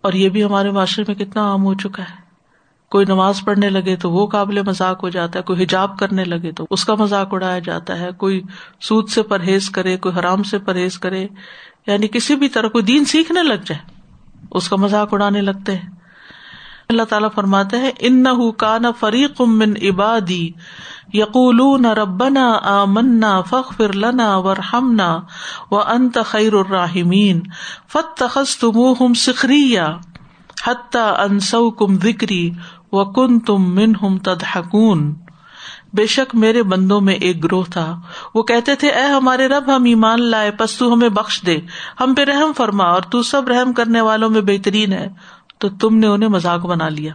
[0.00, 2.22] اور یہ بھی ہمارے معاشرے میں کتنا عام ہو چکا ہے۔
[2.90, 6.52] کوئی نماز پڑھنے لگے تو وہ قابل مذاق ہو جاتا ہے، کوئی حجاب کرنے لگے
[6.52, 8.40] تو اس کا مذاق اڑایا جاتا ہے۔ کوئی
[8.80, 11.26] سود سے پرہیز کرے، کوئی حرام سے پرہیز کرے
[11.86, 13.91] یعنی کسی بھی طرح کوئی دین سیکھنے لگ جائے۔
[14.50, 15.90] اس کا مذاق اڑانے لگتے ہیں۔
[16.88, 20.50] اللہ تعالیٰ فرماتے ہیں ان نہ فریق من عبادی
[21.12, 24.56] یقول نہ ربنا آ منا فخ فر لنا ور
[25.70, 27.40] و انت خیر الراہمین
[27.88, 29.78] فت تخص تم سکھری
[30.66, 32.50] حتہ انسو کم وکری
[32.92, 35.14] و کن تم من ہم تدہکون
[35.92, 38.00] بے شک میرے بندوں میں ایک گروہ تھا۔
[38.34, 41.58] وہ کہتے تھے، اے ہمارے رب، ہم ایمان لائے، پس تو ہمیں بخش دے۔
[42.00, 45.08] ہم پہ رحم فرما اور تو سب رحم کرنے والوں میں بہترین ہے۔
[45.58, 47.12] تو تم نے انہیں مذاق بنا لیا۔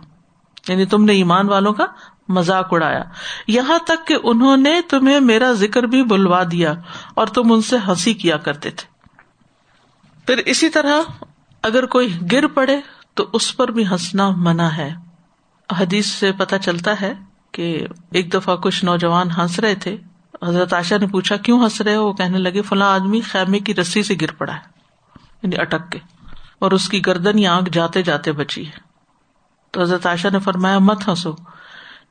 [0.68, 1.86] یعنی تم نے ایمان والوں کا
[2.28, 3.04] مذاق اڑایا۔
[3.48, 6.74] یہاں تک کہ انہوں نے تمہیں میرا ذکر بھی بلوا دیا
[7.16, 8.88] اور تم ان سے ہنسی کیا کرتے تھے۔
[10.26, 11.02] پھر اسی طرح
[11.63, 12.82] اگر کوئی گر پڑے
[13.13, 14.94] تو اس پر بھی ہنسنا منع ہے۔
[15.80, 17.13] حدیث سے پتا چلتا ہے
[17.58, 19.96] کہ ایک دفعہ کچھ نوجوان ہنس رہے تھے۔
[20.43, 24.04] حضرت آشا نے پوچھا، کیوں ہنس رہے وہ کہنے لگے، فلاں آدمی خیمے کی رسی
[24.04, 24.76] سے گر پڑا ہے
[25.43, 26.00] یعنی اٹک کے،
[26.60, 28.86] اور اس کی گردن یا آنکھ جاتے جاتے بچی ہے۔
[29.74, 31.32] تو حضرت عائشہ نے فرمایا، مت ہنسو،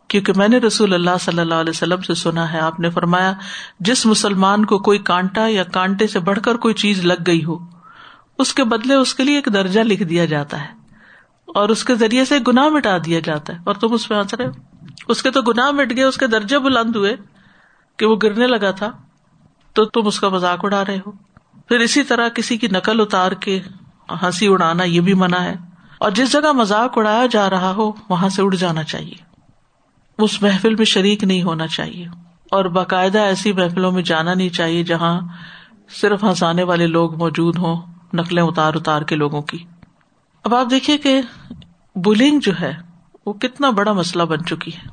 [0.08, 3.32] کیونکہ میں نے رسول اللہ صلی اللہ علیہ وسلم سے سنا ہے۔ آپ نے فرمایا،
[3.80, 7.58] جس مسلمان کو کوئی کانٹا یا کانٹے سے بڑھ کر کوئی چیز لگ گئی ہو،
[8.38, 10.70] اس کے بدلے اس کے لیے ایک درجہ لکھ دیا جاتا ہے،
[11.48, 14.34] اور اس کے ذریعے سے گناہ مٹا دیا جاتا ہے، اور تم اس پہ ہنس
[14.34, 14.75] رہے ہو۔
[15.08, 17.16] اس کے تو گناہ مٹ گئے، اس کے درجے بلند ہوئے
[17.96, 18.90] کہ وہ گرنے لگا تھا،
[19.72, 21.10] تو تم اس کا مذاق اڑا رہے ہو۔
[21.68, 23.60] پھر اسی طرح کسی کی نقل اتار کے
[24.22, 25.54] ہنسی اڑانا یہ بھی منع ہے۔
[25.98, 29.14] اور جس جگہ مذاق اڑایا جا رہا ہو، وہاں سے اڑ جانا چاہیے۔
[30.18, 32.06] اس محفل میں شریک نہیں ہونا چاہیے۔
[32.50, 35.20] اور باقاعدہ ایسی محفلوں میں جانا نہیں چاہیے جہاں
[36.00, 39.58] صرف ہنسانے والے لوگ موجود ہوں، نقلیں اتار اتار کے لوگوں کی۔
[40.44, 41.20] اب آپ دیکھیے کہ
[41.96, 42.85] بلنگ جو ہے
[43.26, 44.88] وہ کتنا بڑا مسئلہ بن چکی ہے۔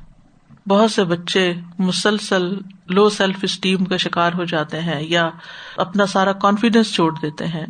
[0.69, 2.57] بہت سے بچے مسلسل
[2.89, 5.29] لو سیلف اسٹیم کا شکار ہو جاتے ہیں یا
[5.77, 7.65] اپنا سارا کانفیڈینس چھوڑ دیتے ہیں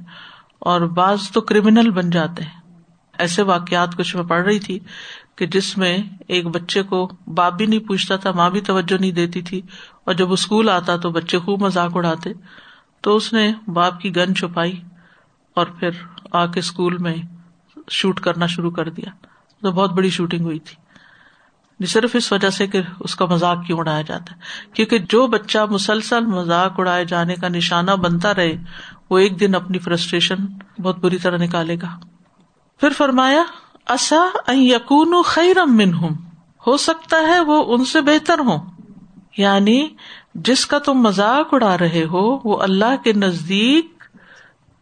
[0.59, 2.81] اور بعض تو کریمنل بن جاتے ہیں۔
[3.17, 4.79] ایسے واقعات کچھ میں پڑھ رہی تھی
[5.35, 5.97] کہ جس میں
[6.27, 9.61] ایک بچے کو باپ بھی نہیں پوچھتا تھا، ماں بھی توجہ نہیں دیتی تھی
[10.03, 12.29] اور جب اسکول آتا تو بچے خوب مذاق اڑاتے۔
[13.01, 14.81] تو اس نے باپ کی گن چھپائی
[15.53, 15.89] اور پھر
[16.31, 17.15] آ کے اسکول میں
[17.89, 19.25] شوٹ کرنا شروع کر دیا۔
[19.63, 20.83] تو بہت بڑی شوٹنگ ہوئی تھی۔
[21.85, 24.39] صرف اس وجہ سے کہ اس کا مزاق کیوں اڑایا جاتا ہے؟
[24.73, 28.57] کیونکہ جو بچہ مسلسل مزاق اڑائے جانے کا نشانہ بنتا رہے،
[29.09, 30.35] وہ ایک دن اپنی فرسٹریشن
[30.81, 31.99] بہت بری طرح نکالے گا۔
[32.79, 33.43] پھر فرمایا
[33.87, 36.15] اصا یقون خیرم من ہوں
[36.67, 38.57] ہو سکتا ہے وہ ان سے بہتر ہو
[39.37, 39.87] یعنی
[40.35, 44.03] جس کا تم مزاق اڑا رہے ہو، وہ اللہ کے نزدیک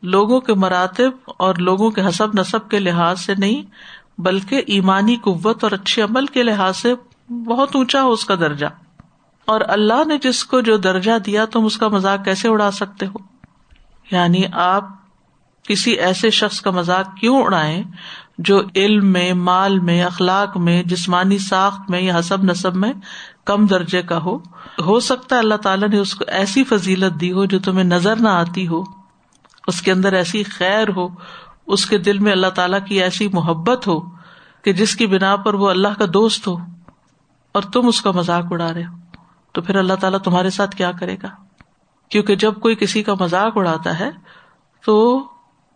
[0.01, 3.63] لوگوں کے مراتب اور لوگوں کے حسب نصب کے لحاظ سے نہیں
[4.21, 6.93] بلکہ ایمانی قوت اور اچھے عمل کے لحاظ سے
[7.29, 8.65] بہت اونچا ہو اس کا درجہ۔
[9.45, 13.05] اور اللہ نے جس کو جو درجہ دیا، تم اس کا مزاق کیسے اڑا سکتے
[13.05, 13.17] ہو؟
[14.11, 14.83] یعنی آپ
[15.63, 17.83] کسی ایسے شخص کا مزاق کیوں اڑائے
[18.37, 22.93] جو علم میں، مال میں، اخلاق میں، جسمانی ساخت میں یا حسب نصب میں
[23.45, 24.37] کم درجے کا ہو؟
[24.85, 28.15] ہو سکتا ہے اللہ تعالیٰ نے اس کو ایسی فضیلت دی ہو جو تمہیں نظر
[28.15, 28.83] نہ آتی ہو،
[29.67, 31.07] اس کے اندر ایسی خیر ہو
[31.67, 33.99] اس کے دل میں اللہ تعالیٰ کی ایسی محبت ہو
[34.61, 36.55] کہ جس کی بنا پر وہ اللہ کا دوست ہو
[37.51, 38.97] اور تم اس کا مذاق اڑا رہے ہو۔
[39.51, 41.27] تو پھر اللہ تعالیٰ تمہارے ساتھ کیا کرے گا؟
[42.09, 44.09] کیونکہ جب کوئی کسی کا مذاق اڑاتا ہے
[44.85, 45.23] تو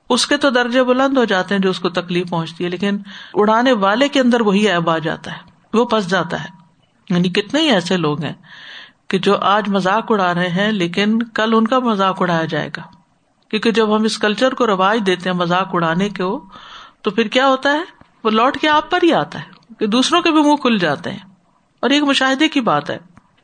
[0.09, 2.97] اس کے تو درجے بلند ہو جاتے ہیں جو اس کو تکلیف پہنچتی ہے، لیکن
[3.33, 5.37] اڑانے والے کے اندر وہی ایب آ جاتا ہے،
[5.73, 6.49] وہ پس جاتا ہے۔
[7.09, 8.33] یعنی کتنے ہی ایسے لوگ ہیں
[9.07, 12.81] کہ جو آج مذاق اڑا رہے ہیں، لیکن کل ان کا مذاق اڑایا جائے گا۔
[13.55, 16.45] کیونکہ جب ہم اس کلچر کو رواج دیتے ہیں، مذاق اڑانے کو
[17.01, 17.81] تو پھر کیا ہوتا ہے؟
[18.23, 19.45] وہ لوٹ کے آپ پر ہی آتا ہے
[19.79, 21.19] کہ دوسروں کے بھی منہ کھل جاتے ہیں۔
[21.79, 22.97] اور ایک مشاہدے کی بات ہے۔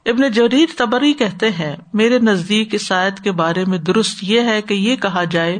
[0.05, 4.61] ابن جریر تبری کہتے ہیں، میرے نزدیک اس آیت کے بارے میں درست یہ ہے
[4.61, 5.59] کہ یہ کہا جائے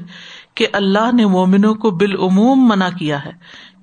[0.55, 3.31] کہ اللہ نے مومنوں کو بالعموم منع کیا ہے۔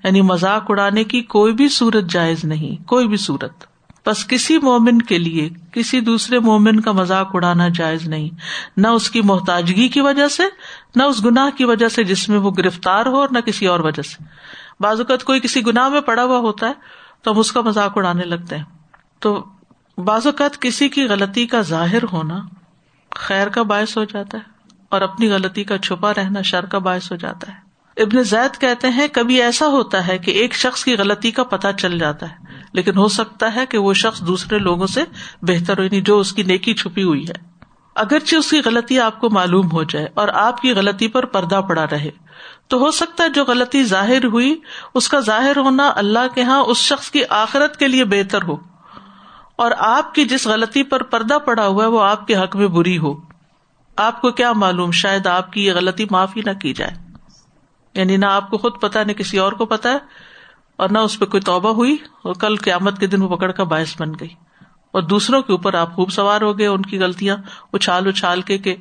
[0.04, 3.77] یعنی مذاق اڑانے کی کوئی بھی صورت جائز نہیں، کوئی بھی صورت۔
[4.08, 8.28] بس کسی مومن کے لیے کسی دوسرے مومن کا مذاق اڑانا جائز نہیں،
[8.76, 10.42] نہ اس کی محتاجگی کی وجہ سے،
[10.96, 13.80] نہ اس گناہ کی وجہ سے جس میں وہ گرفتار ہو اور نہ کسی اور
[13.80, 14.24] وجہ سے۔
[14.80, 16.72] بعض اوقات کوئی کسی گناہ میں پڑا ہوا ہوتا ہے
[17.22, 18.64] تو ہم اس کا مذاق اڑانے لگتے ہیں۔
[19.18, 19.44] تو
[20.04, 22.38] بعض اوقات کسی کی غلطی کا ظاہر ہونا
[23.16, 24.42] خیر کا باعث ہو جاتا ہے
[24.88, 27.67] اور اپنی غلطی کا چھپا رہنا شر کا باعث ہو جاتا ہے۔
[27.98, 31.72] ابن زید کہتے ہیں، کبھی ایسا ہوتا ہے کہ ایک شخص کی غلطی کا پتا
[31.72, 32.36] چل جاتا ہے،
[32.72, 35.04] لیکن ہو سکتا ہے کہ وہ شخص دوسرے لوگوں سے
[35.42, 37.48] بہتر ہو یعنی جو اس کی نیکی چھپی ہوئی ہے۔
[37.94, 41.60] اگرچہ اس کی غلطی آپ کو معلوم ہو جائے اور آپ کی غلطی پر پردہ
[41.68, 42.10] پڑا رہے،
[42.66, 44.60] تو ہو سکتا ہے جو غلطی ظاہر ہوئی،
[44.94, 48.56] اس کا ظاہر ہونا اللہ کے یہاں اس شخص کی آخرت کے لیے بہتر ہو۔
[49.56, 52.66] اور آپ کی جس غلطی پر پردہ پڑا ہوا ہے، وہ آپ کے حق میں
[52.66, 53.14] بری ہو۔
[53.96, 57.07] آپ کو کیا معلوم، شاید آپ کی یہ غلطی معافی نہ کی جائے۔
[57.98, 59.98] یعنی نہ آپ کو خود پتا نہ کسی اور کو پتا ہے
[60.76, 63.64] اور نہ اس پہ کوئی توبہ ہوئی اور کل قیامت کے دن وہ پکڑ کا
[63.64, 64.28] باعث بن گئی۔
[64.90, 67.36] اور دوسروں کے اوپر آپ خوب سوار ہو گئے ان کی غلطیاں،
[67.72, 68.76] اچھال اچھال کے کہ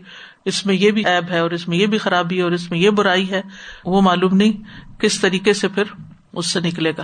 [0.45, 2.71] اس میں یہ بھی ایب ہے اور اس میں یہ بھی خرابی ہے اور اس
[2.71, 3.41] میں یہ برائی ہے،
[3.85, 4.53] وہ معلوم نہیں
[4.99, 5.83] کس طریقے سے پھر
[6.33, 7.03] اس سے نکلے گا۔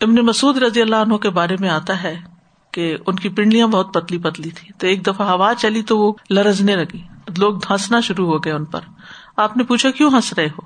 [0.00, 2.20] ابن مسعود رضی اللہ عنہ کے بارے میں آتا ہے
[2.70, 6.12] کہ ان کی پنڈلیاں بہت پتلی پتلی تھی تو ایک دفعہ ہوا چلی تو وہ
[6.30, 7.02] لرزنے لگی۔
[7.38, 8.80] لوگ ہنسنا شروع ہو گئے ان پر۔
[9.36, 10.60] آپ نے پوچھا کیوں ہنس رہے ہو؟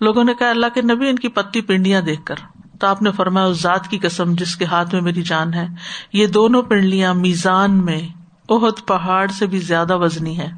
[0.00, 2.34] لوگوں نے کہا، اللہ کے نبی ان کی پتلی پنڈلیاں دیکھ کر۔
[2.80, 5.66] تو آپ نے فرمایا، اس ذات کی قسم جس کے ہاتھ میں میری جان ہے،
[6.12, 8.00] یہ دونوں پنڈلیاں میزان میں
[8.48, 10.50] بہت پہاڑ سے بھی زیادہ وزنی ہے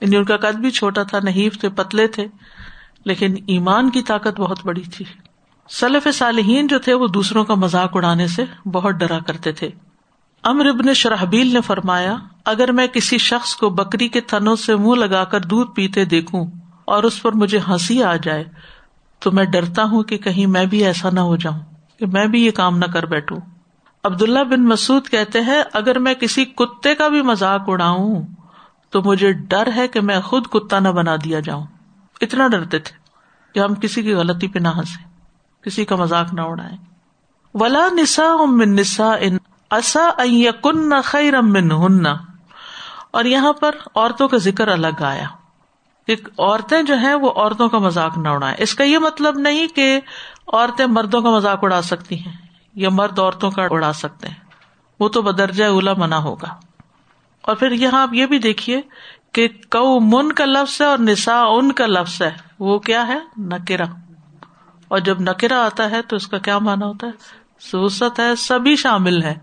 [0.00, 2.26] یعنی ان کا قد بھی چھوٹا تھا، نحیف تھے، پتلے تھے،
[3.04, 5.04] لیکن ایمان کی طاقت بہت بڑی تھی۔
[5.68, 9.70] سلف صالحین جو تھے، وہ دوسروں کا مذاق اڑانے سے بہت ڈرا کرتے تھے۔
[10.42, 14.94] امر ابن شرحبیل نے فرمایا، اگر میں کسی شخص کو بکری کے تھنوں سے منہ
[14.94, 16.46] لگا کر دودھ پیتے دیکھوں
[16.88, 18.44] اور اس پر مجھے ہنسی آ جائے
[19.22, 21.58] تو میں ڈرتا ہوں کہ کہیں میں بھی ایسا نہ ہو جاؤں،
[21.98, 23.38] کہ میں بھی یہ کام نہ کر بیٹھوں۔
[24.04, 28.22] عبداللہ بن مسعد کہتے ہیں، اگر میں کسی کتے کا بھی مذاق اڑاؤں
[28.92, 31.66] تو مجھے ڈر ہے کہ میں خود کتا نہ بنا دیا جاؤں۔
[32.20, 32.96] اتنا ڈرتے تھے
[33.54, 35.02] کہ ہم کسی کی غلطی پہ نہ ہنسے
[35.64, 36.76] کسی کا مذاق نہ اڑائے
[37.54, 39.36] ولا نسا من نسا ان
[39.70, 40.08] اصا
[40.62, 45.26] کن خیر ہن اور یہاں پر عورتوں کا ذکر الگ آیا۔
[46.38, 50.00] عورتیں جو ہیں وہ عورتوں کا مذاق نہ اڑائے اس کا یہ مطلب نہیں کہ
[50.46, 52.32] عورتیں مردوں کا مذاق اڑا سکتی ہیں
[52.74, 54.34] یا مرد عورتوں کا اڑا سکتے ہیں۔
[55.00, 56.54] وہ تو بدرجہ اولا منع ہوگا۔
[57.42, 58.80] اور پھر یہاں آپ یہ بھی دیکھیے
[59.32, 63.18] کہ کو من کا لفظ ہے اور نسا ان کا لفظ ہے۔ وہ کیا ہے؟
[63.38, 63.84] نکرا
[64.88, 67.12] اور جب نکرا آتا ہے تو اس کا کیا مانا ہوتا ہے؟
[67.60, 69.34] سوست ہے، سبھی شامل ہے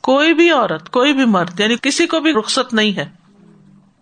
[0.00, 3.23] کوئی بھی عورت، کوئی بھی مرد یعنی کسی کو بھی رخصت نہیں ہے۔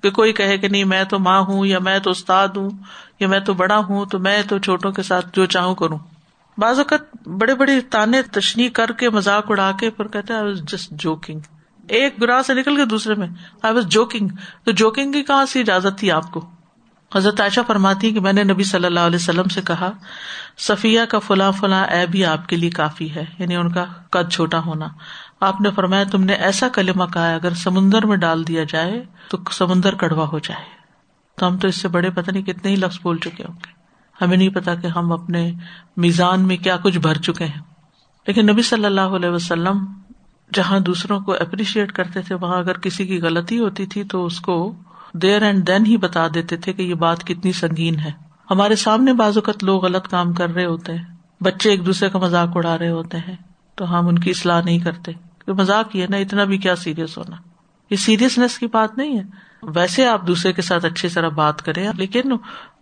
[0.03, 2.71] کہ کوئی کہے کہ نہیں میں تو ماں ہوں یا میں تو استاد ہوں
[3.21, 5.99] یا میں تو بڑا ہوں تو میں تو چھوٹوں کے ساتھ جو چاہوں کروں۔
[6.59, 11.41] بعض اوقات بڑے بڑے تانے تشنی کر کے مذاق اڑا کے پھر کہتے جسٹ جوکنگ
[11.89, 13.27] ایک گراہ سے نکل کے دوسرے میں
[13.63, 14.29] آئی واز جوکنگ
[14.65, 16.51] تو جوکنگ کی کہاں سے اجازت تھی آپ کو؟
[17.15, 19.91] حضرت عائشہ فرماتی کہ میں نے نبی صلی اللہ علیہ وسلم سے کہا،
[20.59, 24.33] صفیہ کا فلاں فلاں اے بھی آپ کے لیے کافی ہے یعنی ان کا قد
[24.33, 24.87] چھوٹا ہونا۔
[25.43, 29.39] آپ نے فرمایا تم نے ایسا کلمہ کہا اگر سمندر میں ڈال دیا جائے تو
[29.53, 30.65] سمندر کڑوا ہو جائے۔
[31.37, 33.73] تو ہم تو اس سے بڑے پتہ نہیں کتنے ہی لفظ بول چکے ہوں گے۔
[34.25, 35.53] ہمیں نہیں پتا کہ ہم اپنے
[35.97, 37.61] میزان میں کیا کچھ بھر چکے ہیں۔
[38.27, 39.85] لیکن نبی صلی اللہ علیہ وسلم
[40.55, 44.41] جہاں دوسروں کو اپریشیٹ کرتے تھے، وہاں اگر کسی کی غلطی ہوتی تھی تو اس
[44.41, 44.75] کو
[45.15, 48.11] دیر اینڈ دین ہی بتا دیتے تھے کہ یہ بات کتنی سنگین ہے۔
[48.51, 51.05] ہمارے سامنے بعض اوقات لوگ غلط کام کر رہے ہوتے ہیں۔
[51.41, 53.37] بچے ایک دوسرے کا مذاق اڑا رہے ہوتے ہیں۔
[53.75, 55.13] تو ہم ان کی اصلاح نہیں کرتے۔
[55.49, 57.37] مذاق یہ نا اتنا بھی کیا سیریس ہونا۔
[57.91, 59.23] یہ سیریسنیس کی بات نہیں ہے۔
[59.63, 62.23] ویسے آپ دوسرے کے ساتھ اچھی طرح بات کریں، لیکن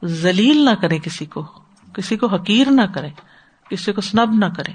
[0.04, 1.42] ذلیل نہ کریں کسی کو۔
[1.94, 3.10] کسی کو حقیر نہ کریں۔
[3.70, 4.74] کسی کو سنب نہ کریں۔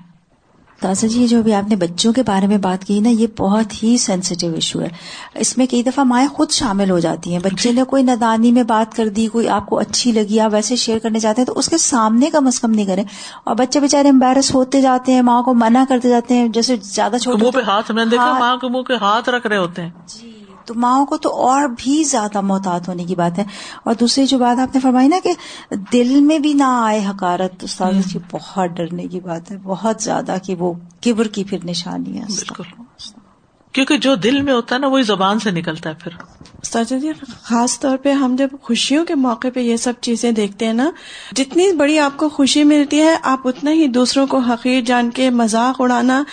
[0.81, 3.83] تازہ جی جو بھی آپ نے بچوں کے بارے میں بات کی نا یہ بہت
[3.83, 4.87] ہی سینسیٹیو ایشو ہے۔
[5.35, 8.63] اس میں کئی دفعہ مائیں خود شامل ہو جاتی ہیں۔ بچے نے کوئی ندانی میں
[8.63, 11.53] بات کر دی کوئی آپ کو اچھی لگی آپ ویسے شیئر کرنے جاتے ہیں تو
[11.55, 13.03] اس کے سامنے کم از کم نہیں کریں۔
[13.43, 17.15] اور بچے بےچارے امبیرس ہوتے جاتے ہیں ماں کو منع کرتے جاتے ہیں جیسے زیادہ
[17.21, 20.44] چھوٹے پہ ہاتھ میں دیکھا ماں کے منہ پہ ہاتھ رکھ رہے ہوتے ہیں۔ جی۔
[20.65, 23.43] تو ماؤں کو تو اور بھی زیادہ محتاط ہونے کی بات ہے۔
[23.83, 25.31] اور دوسری جو بات آپ نے فرمائی نا کہ
[25.93, 30.35] دل میں بھی نہ آئے حکارت استاد جی بہت ڈرنے کی بات ہے بہت زیادہ
[30.43, 32.63] کہ وہ کبر کی پھر نشانی ہے۔ بالکل۔
[33.71, 36.11] کیونکہ جو دل میں ہوتا ہے نا وہی زبان سے نکلتا ہے پھر۔
[36.63, 37.11] ساجا جی
[37.43, 40.91] خاص طور پہ ہم جب خوشیوں کے موقع پہ یہ سب چیزیں دیکھتے ہیں نا
[41.35, 45.29] جتنی بڑی آپ کو خوشی ملتی ہے آپ اتنا ہی دوسروں کو حقیر جان کے
[45.29, 46.23] مذاق اڑانا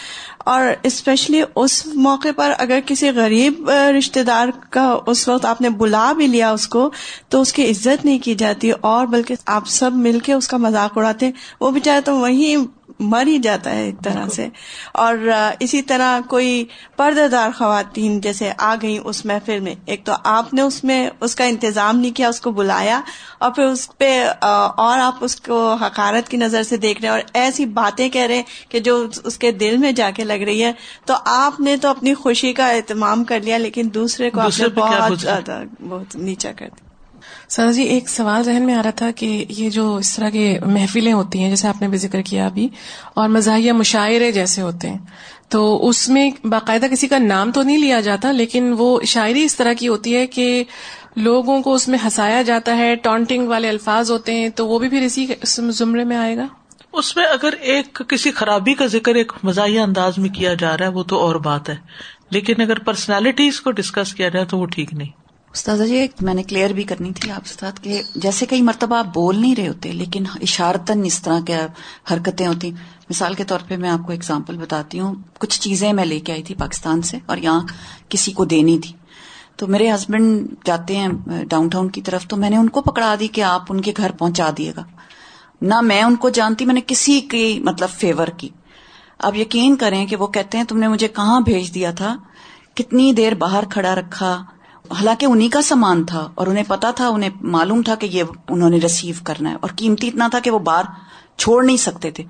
[0.44, 5.70] اور اسپیشلی اس موقع پر اگر کسی غریب رشتے دار کا اس وقت آپ نے
[5.70, 6.90] بلا بھی لیا اس کو،
[7.28, 10.56] تو اس کی عزت نہیں کی جاتی اور بلکہ آپ سب مل کے اس کا
[10.56, 12.56] مذاق اڑاتے ہیں۔ وہ بھی چاہے تو وہیں
[13.02, 14.48] مر ہی جاتا ہے ایک طرح سے۔
[14.92, 15.14] اور
[15.60, 16.64] اسی طرح کوئی
[16.96, 21.10] پردہ دار خواتین جیسے آ گئی اس محفل میں۔ ایک تو آپ نے اس میں
[21.20, 23.00] اس کا انتظام نہیں کیا اس کو بلایا
[23.38, 24.28] اور پھر اس پہ
[24.76, 28.22] اور آپ اس کو حکارت کی نظر سے دیکھ رہے ہیں اور ایسی باتیں کہہ
[28.22, 30.72] رہے ہیں کہ جو اس کے دل میں جا کے لگ رہی ہے۔
[31.04, 34.68] تو آپ نے تو اپنی خوشی کا اہتمام کر لیا لیکن دوسرے کو آپ نے
[34.68, 36.91] بہت زیادہ بہت نیچا کر دیا۔
[37.48, 40.54] سر جی ایک سوال ذہن میں آ رہا تھا کہ یہ جو اس طرح کی
[40.66, 42.68] محفلیں ہوتی ہیں، جیسے آپ نے بھی ذکر کیا ابھی،
[43.14, 44.98] اور مزاحیہ مشاعرے جیسے ہوتے ہیں،
[45.48, 49.56] تو اس میں باقاعدہ کسی کا نام تو نہیں لیا جاتا، لیکن وہ شاعری اس
[49.56, 50.64] طرح کی ہوتی ہے کہ
[51.16, 54.88] لوگوں کو اس میں ہنسایا جاتا ہے، ٹانٹنگ والے الفاظ ہوتے ہیں، تو وہ بھی
[54.88, 55.26] پھر اسی
[55.72, 56.46] زمرے میں آئے گا؟
[56.92, 60.86] اس میں اگر ایک کسی خرابی کا ذکر ایک مزاحیہ انداز میں کیا جا رہا
[60.86, 61.76] ہے، وہ تو اور بات ہے،
[62.30, 65.21] لیکن اگر پرسنالٹیز کو ڈسکس کیا جائے تو وہ ٹھیک نہیں۔
[65.52, 69.06] استاذہ جی میں نے کلیئر بھی کرنی تھی آپ سے کہ جیسے کئی مرتبہ آپ
[69.14, 71.56] بول نہیں رہے ہوتے، لیکن اشارتن اس طرح کے
[72.12, 72.70] حرکتیں ہوتی۔
[73.10, 76.32] مثال کے طور پہ میں آپ کو اگزامپل بتاتی ہوں۔ کچھ چیزیں میں لے کے
[76.32, 77.60] آئی تھی پاکستان سے اور یہاں
[78.08, 78.92] کسی کو دینی تھی۔
[79.56, 81.08] تو میرے ہسبینڈ جاتے ہیں
[81.44, 83.92] ڈاؤن ٹاؤن کی طرف، تو میں نے ان کو پکڑا دی کہ آپ ان کے
[83.96, 84.84] گھر پہنچا دیے گا۔
[85.62, 88.48] نہ میں ان کو جانتی، میں نے کسی کی مطلب فیور کی۔
[89.18, 92.16] آپ یقین کریں کہ وہ کہتے ہیں، تم نے مجھے کہاں بھیج دیا تھا؟
[92.74, 94.44] کتنی دیر باہر کھڑا رکھا؟
[94.92, 98.70] حالانکہ انہیں کا سامان تھا اور انہیں پتا تھا، انہیں معلوم تھا کہ یہ انہوں
[98.70, 100.84] نے ریسیو کرنا ہے اور قیمتی اتنا تھا کہ وہ باہر
[101.36, 102.24] چھوڑ نہیں سکتے تھے۔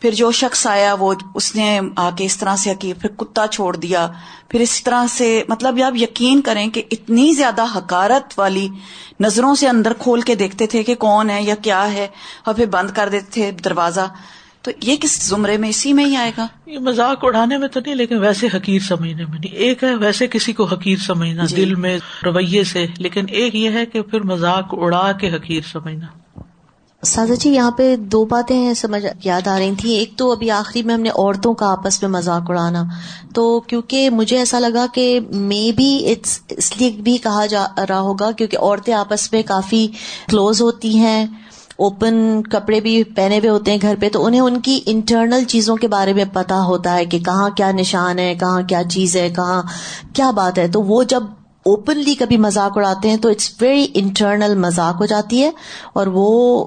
[0.00, 3.76] پھر جو شخص آیا، وہ اس نے آ کے اس طرح سے پھر کتا چھوڑ
[3.76, 4.08] دیا۔
[4.48, 8.68] پھر اس طرح سے مطلب آپ یقین کریں کہ اتنی زیادہ حکارت والی
[9.20, 12.06] نظروں سے اندر کھول کے دیکھتے تھے کہ کون ہے یا کیا ہے
[12.44, 14.08] اور پھر بند کر دیتے تھے دروازہ۔
[14.62, 17.80] تو یہ کس زمرے میں اسی میں ہی آئے گا؟ یہ مذاق اڑانے میں تو
[17.80, 21.56] نہیں لیکن ویسے حقیر سمجھنے میں نہیں۔ ایک ہے ویسے کسی کو حقیر سمجھنا جی۔
[21.56, 26.06] دل میں رویے سے۔ لیکن ایک یہ ہے کہ پھر مذاق اڑا کے حقیر سمجھنا۔
[27.04, 30.82] سازا جی یہاں پہ دو باتیں سمجھ یاد آ رہی تھیں۔ ایک تو ابھی آخری
[30.82, 32.82] میں ہم نے عورتوں کا آپس میں مذاق اڑانا۔
[33.34, 36.14] تو کیونکہ مجھے ایسا لگا کہ مے بی
[36.56, 39.88] اس لیے بھی کہا جا رہا ہوگا کیونکہ عورتیں آپس میں کافی
[40.28, 41.26] کلوز ہوتی ہیں۔
[41.80, 45.76] اوپن کپڑے بھی پہنے ہوئے ہوتے ہیں گھر پہ، تو انہیں ان کی انٹرنل چیزوں
[45.76, 49.30] کے بارے میں پتا ہوتا ہے کہ کہاں کیا نشان ہے، کہاں کیا چیز ہے،
[49.30, 49.62] کہاں
[50.14, 51.22] کیا بات ہے۔ تو وہ جب
[51.64, 55.50] اوپنلی کبھی مذاق اڑاتے ہیں، تو اٹس ویری انٹرنل مذاق ہو جاتی ہے۔
[55.92, 56.66] اور وہ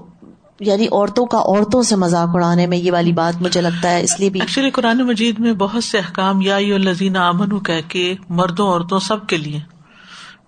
[0.59, 4.19] یعنی عورتوں کا عورتوں سے مذاق اڑانے میں یہ والی بات مجھے لگتا ہے، اس
[4.19, 8.67] لیے بھی۔ ایکچولی قرآن مجید میں بہت سے احکام، یا لذین امن کہہ کے مردوں،
[8.67, 9.72] عورتوں سب کے لیے۔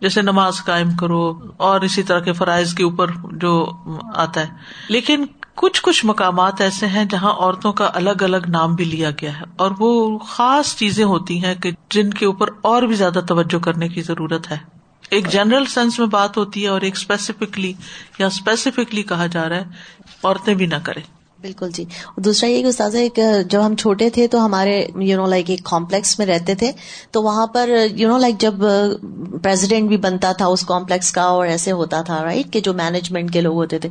[0.01, 3.71] جیسے نماز قائم کرو اور اسی طرح کے فرائض کے اوپر جو
[4.15, 4.47] آتا ہے۔
[4.89, 5.25] لیکن
[5.55, 9.43] کچھ کچھ مقامات ایسے ہیں جہاں عورتوں کا الگ الگ نام بھی لیا گیا ہے
[9.55, 13.87] اور وہ خاص چیزیں ہوتی ہیں کہ جن کے اوپر اور بھی زیادہ توجہ کرنے
[13.87, 14.57] کی ضرورت ہے۔
[15.09, 17.73] ایک جنرل سینس میں بات ہوتی ہے اور ایک اسپیسیفکلی
[18.19, 19.65] یا اسپیسیفکلی کہا جا رہا ہے،
[20.23, 21.14] عورتیں بھی نہ کریں۔
[21.45, 21.83] بالکل جی۔
[22.17, 23.19] دوسرا یہ کہ استاذہ، ایک،
[23.49, 26.71] جب ہم چھوٹے تھے تو ہمارے یو نو لائک ایک کمپلیکس میں رہتے تھے،
[27.11, 28.63] تو وہاں پر یو نو لائک جب
[29.43, 33.31] پریزیڈنٹ بھی بنتا تھا اس کمپلیکس کا، اور ایسے ہوتا تھا رائٹ کہ جو مینجمنٹ
[33.33, 33.89] کے لوگ ہوتے تھے،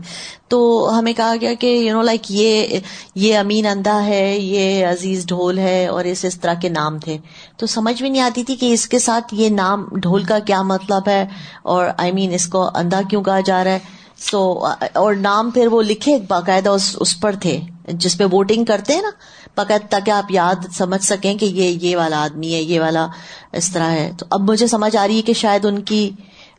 [0.49, 0.59] تو
[0.99, 2.79] ہمیں کہا گیا کہ یو نو لائک یہ
[3.15, 7.19] یہ امین اندھا ہے، یہ عزیز ڈھول ہے، اور اس اس طرح کے نام تھے۔
[7.57, 10.63] تو سمجھ بھی نہیں آتی تھی کہ اس کے ساتھ یہ نام ڈھول کا کیا
[10.63, 11.25] مطلب ہے،
[11.65, 15.15] اور آئی I مین mean اس کو اندھا کیوں کہا جا رہا ہے۔ سو اور
[15.15, 19.11] نام پھر وہ لکھے باقاعدہ اس پر تھے۔ جس پہ ووٹنگ کرتے ہیں نا
[19.57, 23.07] باقاعدہ تاکہ آپ یاد سمجھ سکیں کہ یہ یہ والا آدمی ہے یہ والا
[23.53, 26.11] اس طرح ہے۔ تو اب مجھے سمجھ آ رہی ہے کہ شاید ان کی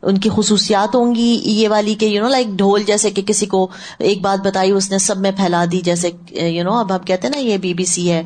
[0.02, 3.46] ان کی خصوصیات ہوں گی یہ والی کہ یو نو لائک ڈھول جیسے کہ کسی
[3.46, 6.98] کو ایک بات بتائی اس نے سب میں پھیلا دی جیسے یو نو اب ہم
[6.98, 8.22] کہتے ہیں نا یہ بی بی سی ہے۔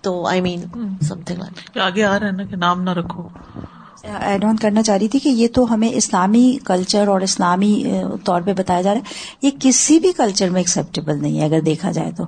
[0.00, 0.64] تو آئی مین
[1.08, 3.22] سم تھنگ آگے آ رہا ہے نا کہ نام نہ رکھو۔
[4.04, 7.84] ایڈ آن کرنا چاہ رہی تھی کہ یہ تو ہمیں اسلامی کلچر اور اسلامی
[8.24, 9.04] طور پہ بتایا جا رہا ہے۔
[9.42, 12.24] یہ کسی بھی کلچر میں ایکسیپٹیبل نہیں ہے اگر دیکھا جائے تو۔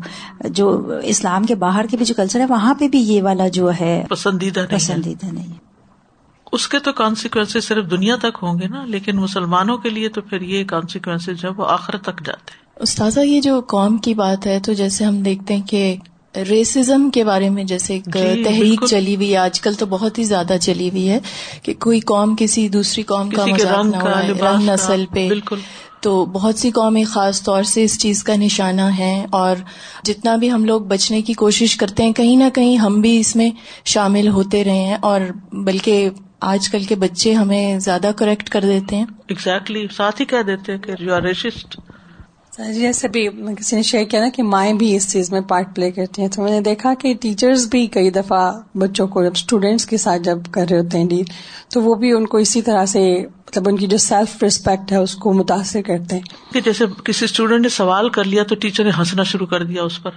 [0.49, 3.71] جو اسلام کے باہر کے بھی جو کلچر ہے وہاں پہ بھی یہ والا جو
[3.81, 5.71] ہے پسندیدہ پسندیدہ نہیں ہے۔
[6.53, 10.21] اس کے تو کانسیکوینس صرف دنیا تک ہوں گے نا لیکن مسلمانوں کے لیے تو
[10.21, 14.47] پھر یہ کانسیکوینس جو وہ آخر تک جاتے ہیں۔ استاذہ یہ جو قوم کی بات
[14.47, 15.97] ہے تو جیسے ہم دیکھتے ہیں کہ
[16.35, 20.25] ریسزم کے بارے میں جیسے ایک جی، تحریک چلی ہوئی آج کل تو بہت ہی
[20.25, 21.19] زیادہ چلی ہوئی ہے
[21.63, 25.29] کہ کوئی قوم کسی دوسری قوم کا رنگ نسل پہ۔
[26.01, 29.57] تو بہت سی قومیں خاص طور سے اس چیز کا نشانہ ہے اور
[30.05, 33.37] جتنا بھی ہم لوگ بچنے کی کوشش کرتے ہیں کہیں نہ کہیں ہم بھی اس
[33.37, 33.51] میں
[33.85, 35.21] شامل ہوتے رہے ہیں اور
[35.53, 36.09] بلکہ
[36.41, 40.79] آج کل کے بچے ہمیں زیادہ کریکٹ کر دیتے ہیں۔ ایگزیکٹلی ساتھ ہی کہہ دیتے
[40.79, 41.81] کہ یو آر ریسسٹ
[42.69, 45.77] جی ایسے بھی کسی نے شیئر کیا نا کہ مائیں بھی اس چیز میں پارٹ
[45.77, 49.31] پلے کرتی ہیں۔ تو میں نے دیکھا کہ ٹیچرز بھی کئی دفعہ بچوں کو جب
[49.35, 51.25] اسٹوڈینٹس کے ساتھ جب کر رہے ہوتے ہیں ڈیل
[51.69, 54.97] تو وہ بھی ان کو اسی طرح سے مطلب ان کی جو سیلف ریسپیکٹ ہے
[54.97, 58.85] اس کو متاثر کرتے ہیں۔ کہ جیسے کسی اسٹوڈینٹ نے سوال کر لیا تو ٹیچر
[58.85, 60.11] نے ہنسنا شروع کر دیا اس پر۔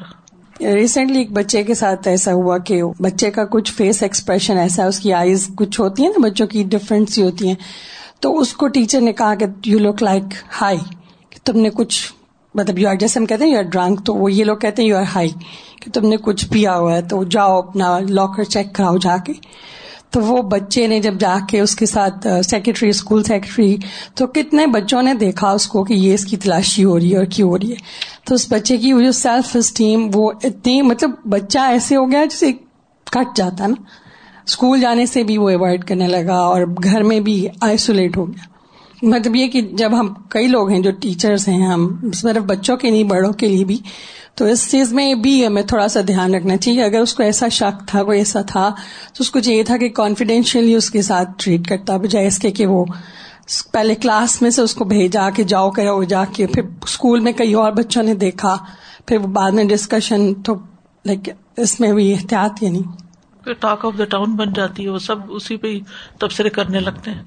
[0.62, 5.00] ریسنٹلی ایک بچے کے ساتھ ایسا ہوا کہ بچے کا کچھ فیس ایکسپریشن ایسا اس
[5.00, 7.56] کی آئیز کچھ ہوتی ہیں نا بچوں کی ڈفرینٹ سی ہوتی ہیں۔
[8.20, 10.24] تو اس کو ٹیچر نے کہا کہ یو لک لائک
[10.62, 10.78] ہائی
[11.44, 12.14] تم نے کچھ
[12.54, 14.82] مطلب یو آر جیسے ہم کہتے ہیں یو آر ڈرنک تو وہ یہ لوگ کہتے
[14.82, 15.30] ہیں یو آر ہائی
[15.82, 19.34] کہ تم نے کچھ پیا ہوا ہے، تو جاؤ اپنا لاکر چیک کراؤ جا کے۔
[20.10, 23.78] تو وہ بچے نے جب جا کے اس کے ساتھ سیکرٹری اسکول سیکرٹری
[24.16, 27.18] تو کتنے بچوں نے دیکھا اس کو کہ یہ اس کی تلاشی ہو رہی ہے
[27.18, 27.76] اور کیوں ہو رہی ہے۔
[28.26, 32.52] تو اس بچے کی جو سیلف اسٹیم وہ اتنی مطلب بچہ ایسے ہو گیا جسے
[33.12, 33.82] کٹ جاتا نا۔
[34.48, 38.53] اسکول جانے سے بھی وہ اوائڈ کرنے لگا اور گھر میں بھی آئسولیٹ ہو گیا۔
[39.04, 42.90] مطلب یہ کہ جب ہم کئی لوگ ہیں جو ٹیچرس ہیں، ہم صرف بچوں کے
[42.90, 43.78] نہیں، بڑوں کے لیے بھی،
[44.36, 47.48] تو اس چیز میں بھی ہمیں تھوڑا سا دھیان رکھنا چاہیے۔ اگر اس کو ایسا
[47.48, 48.70] شک تھا، کوئی ایسا تھا،
[49.14, 52.52] تو اس کو چاہیے تھا کہ کانفیڈینشیلی اس کے ساتھ ٹریٹ کرتا، بجائے اس کے
[52.52, 52.86] کہ وہ
[53.72, 57.32] پہلے کلاس میں سے اس کو بھیجا کے جاؤ، کرو جا کے پھر اسکول میں
[57.32, 58.58] کئی اور بچوں نے دیکھا،
[59.06, 60.56] پھر وہ بعد میں ڈسکشن تو
[61.06, 65.00] لائک اس میں بھی احتیاط ہی نہیں ٹاک آف دا ٹاؤن بن جاتی ہے، وہ
[65.00, 65.80] سب اسی پہ ہی
[66.20, 67.24] تبصرے کرنے لگتے ہیں۔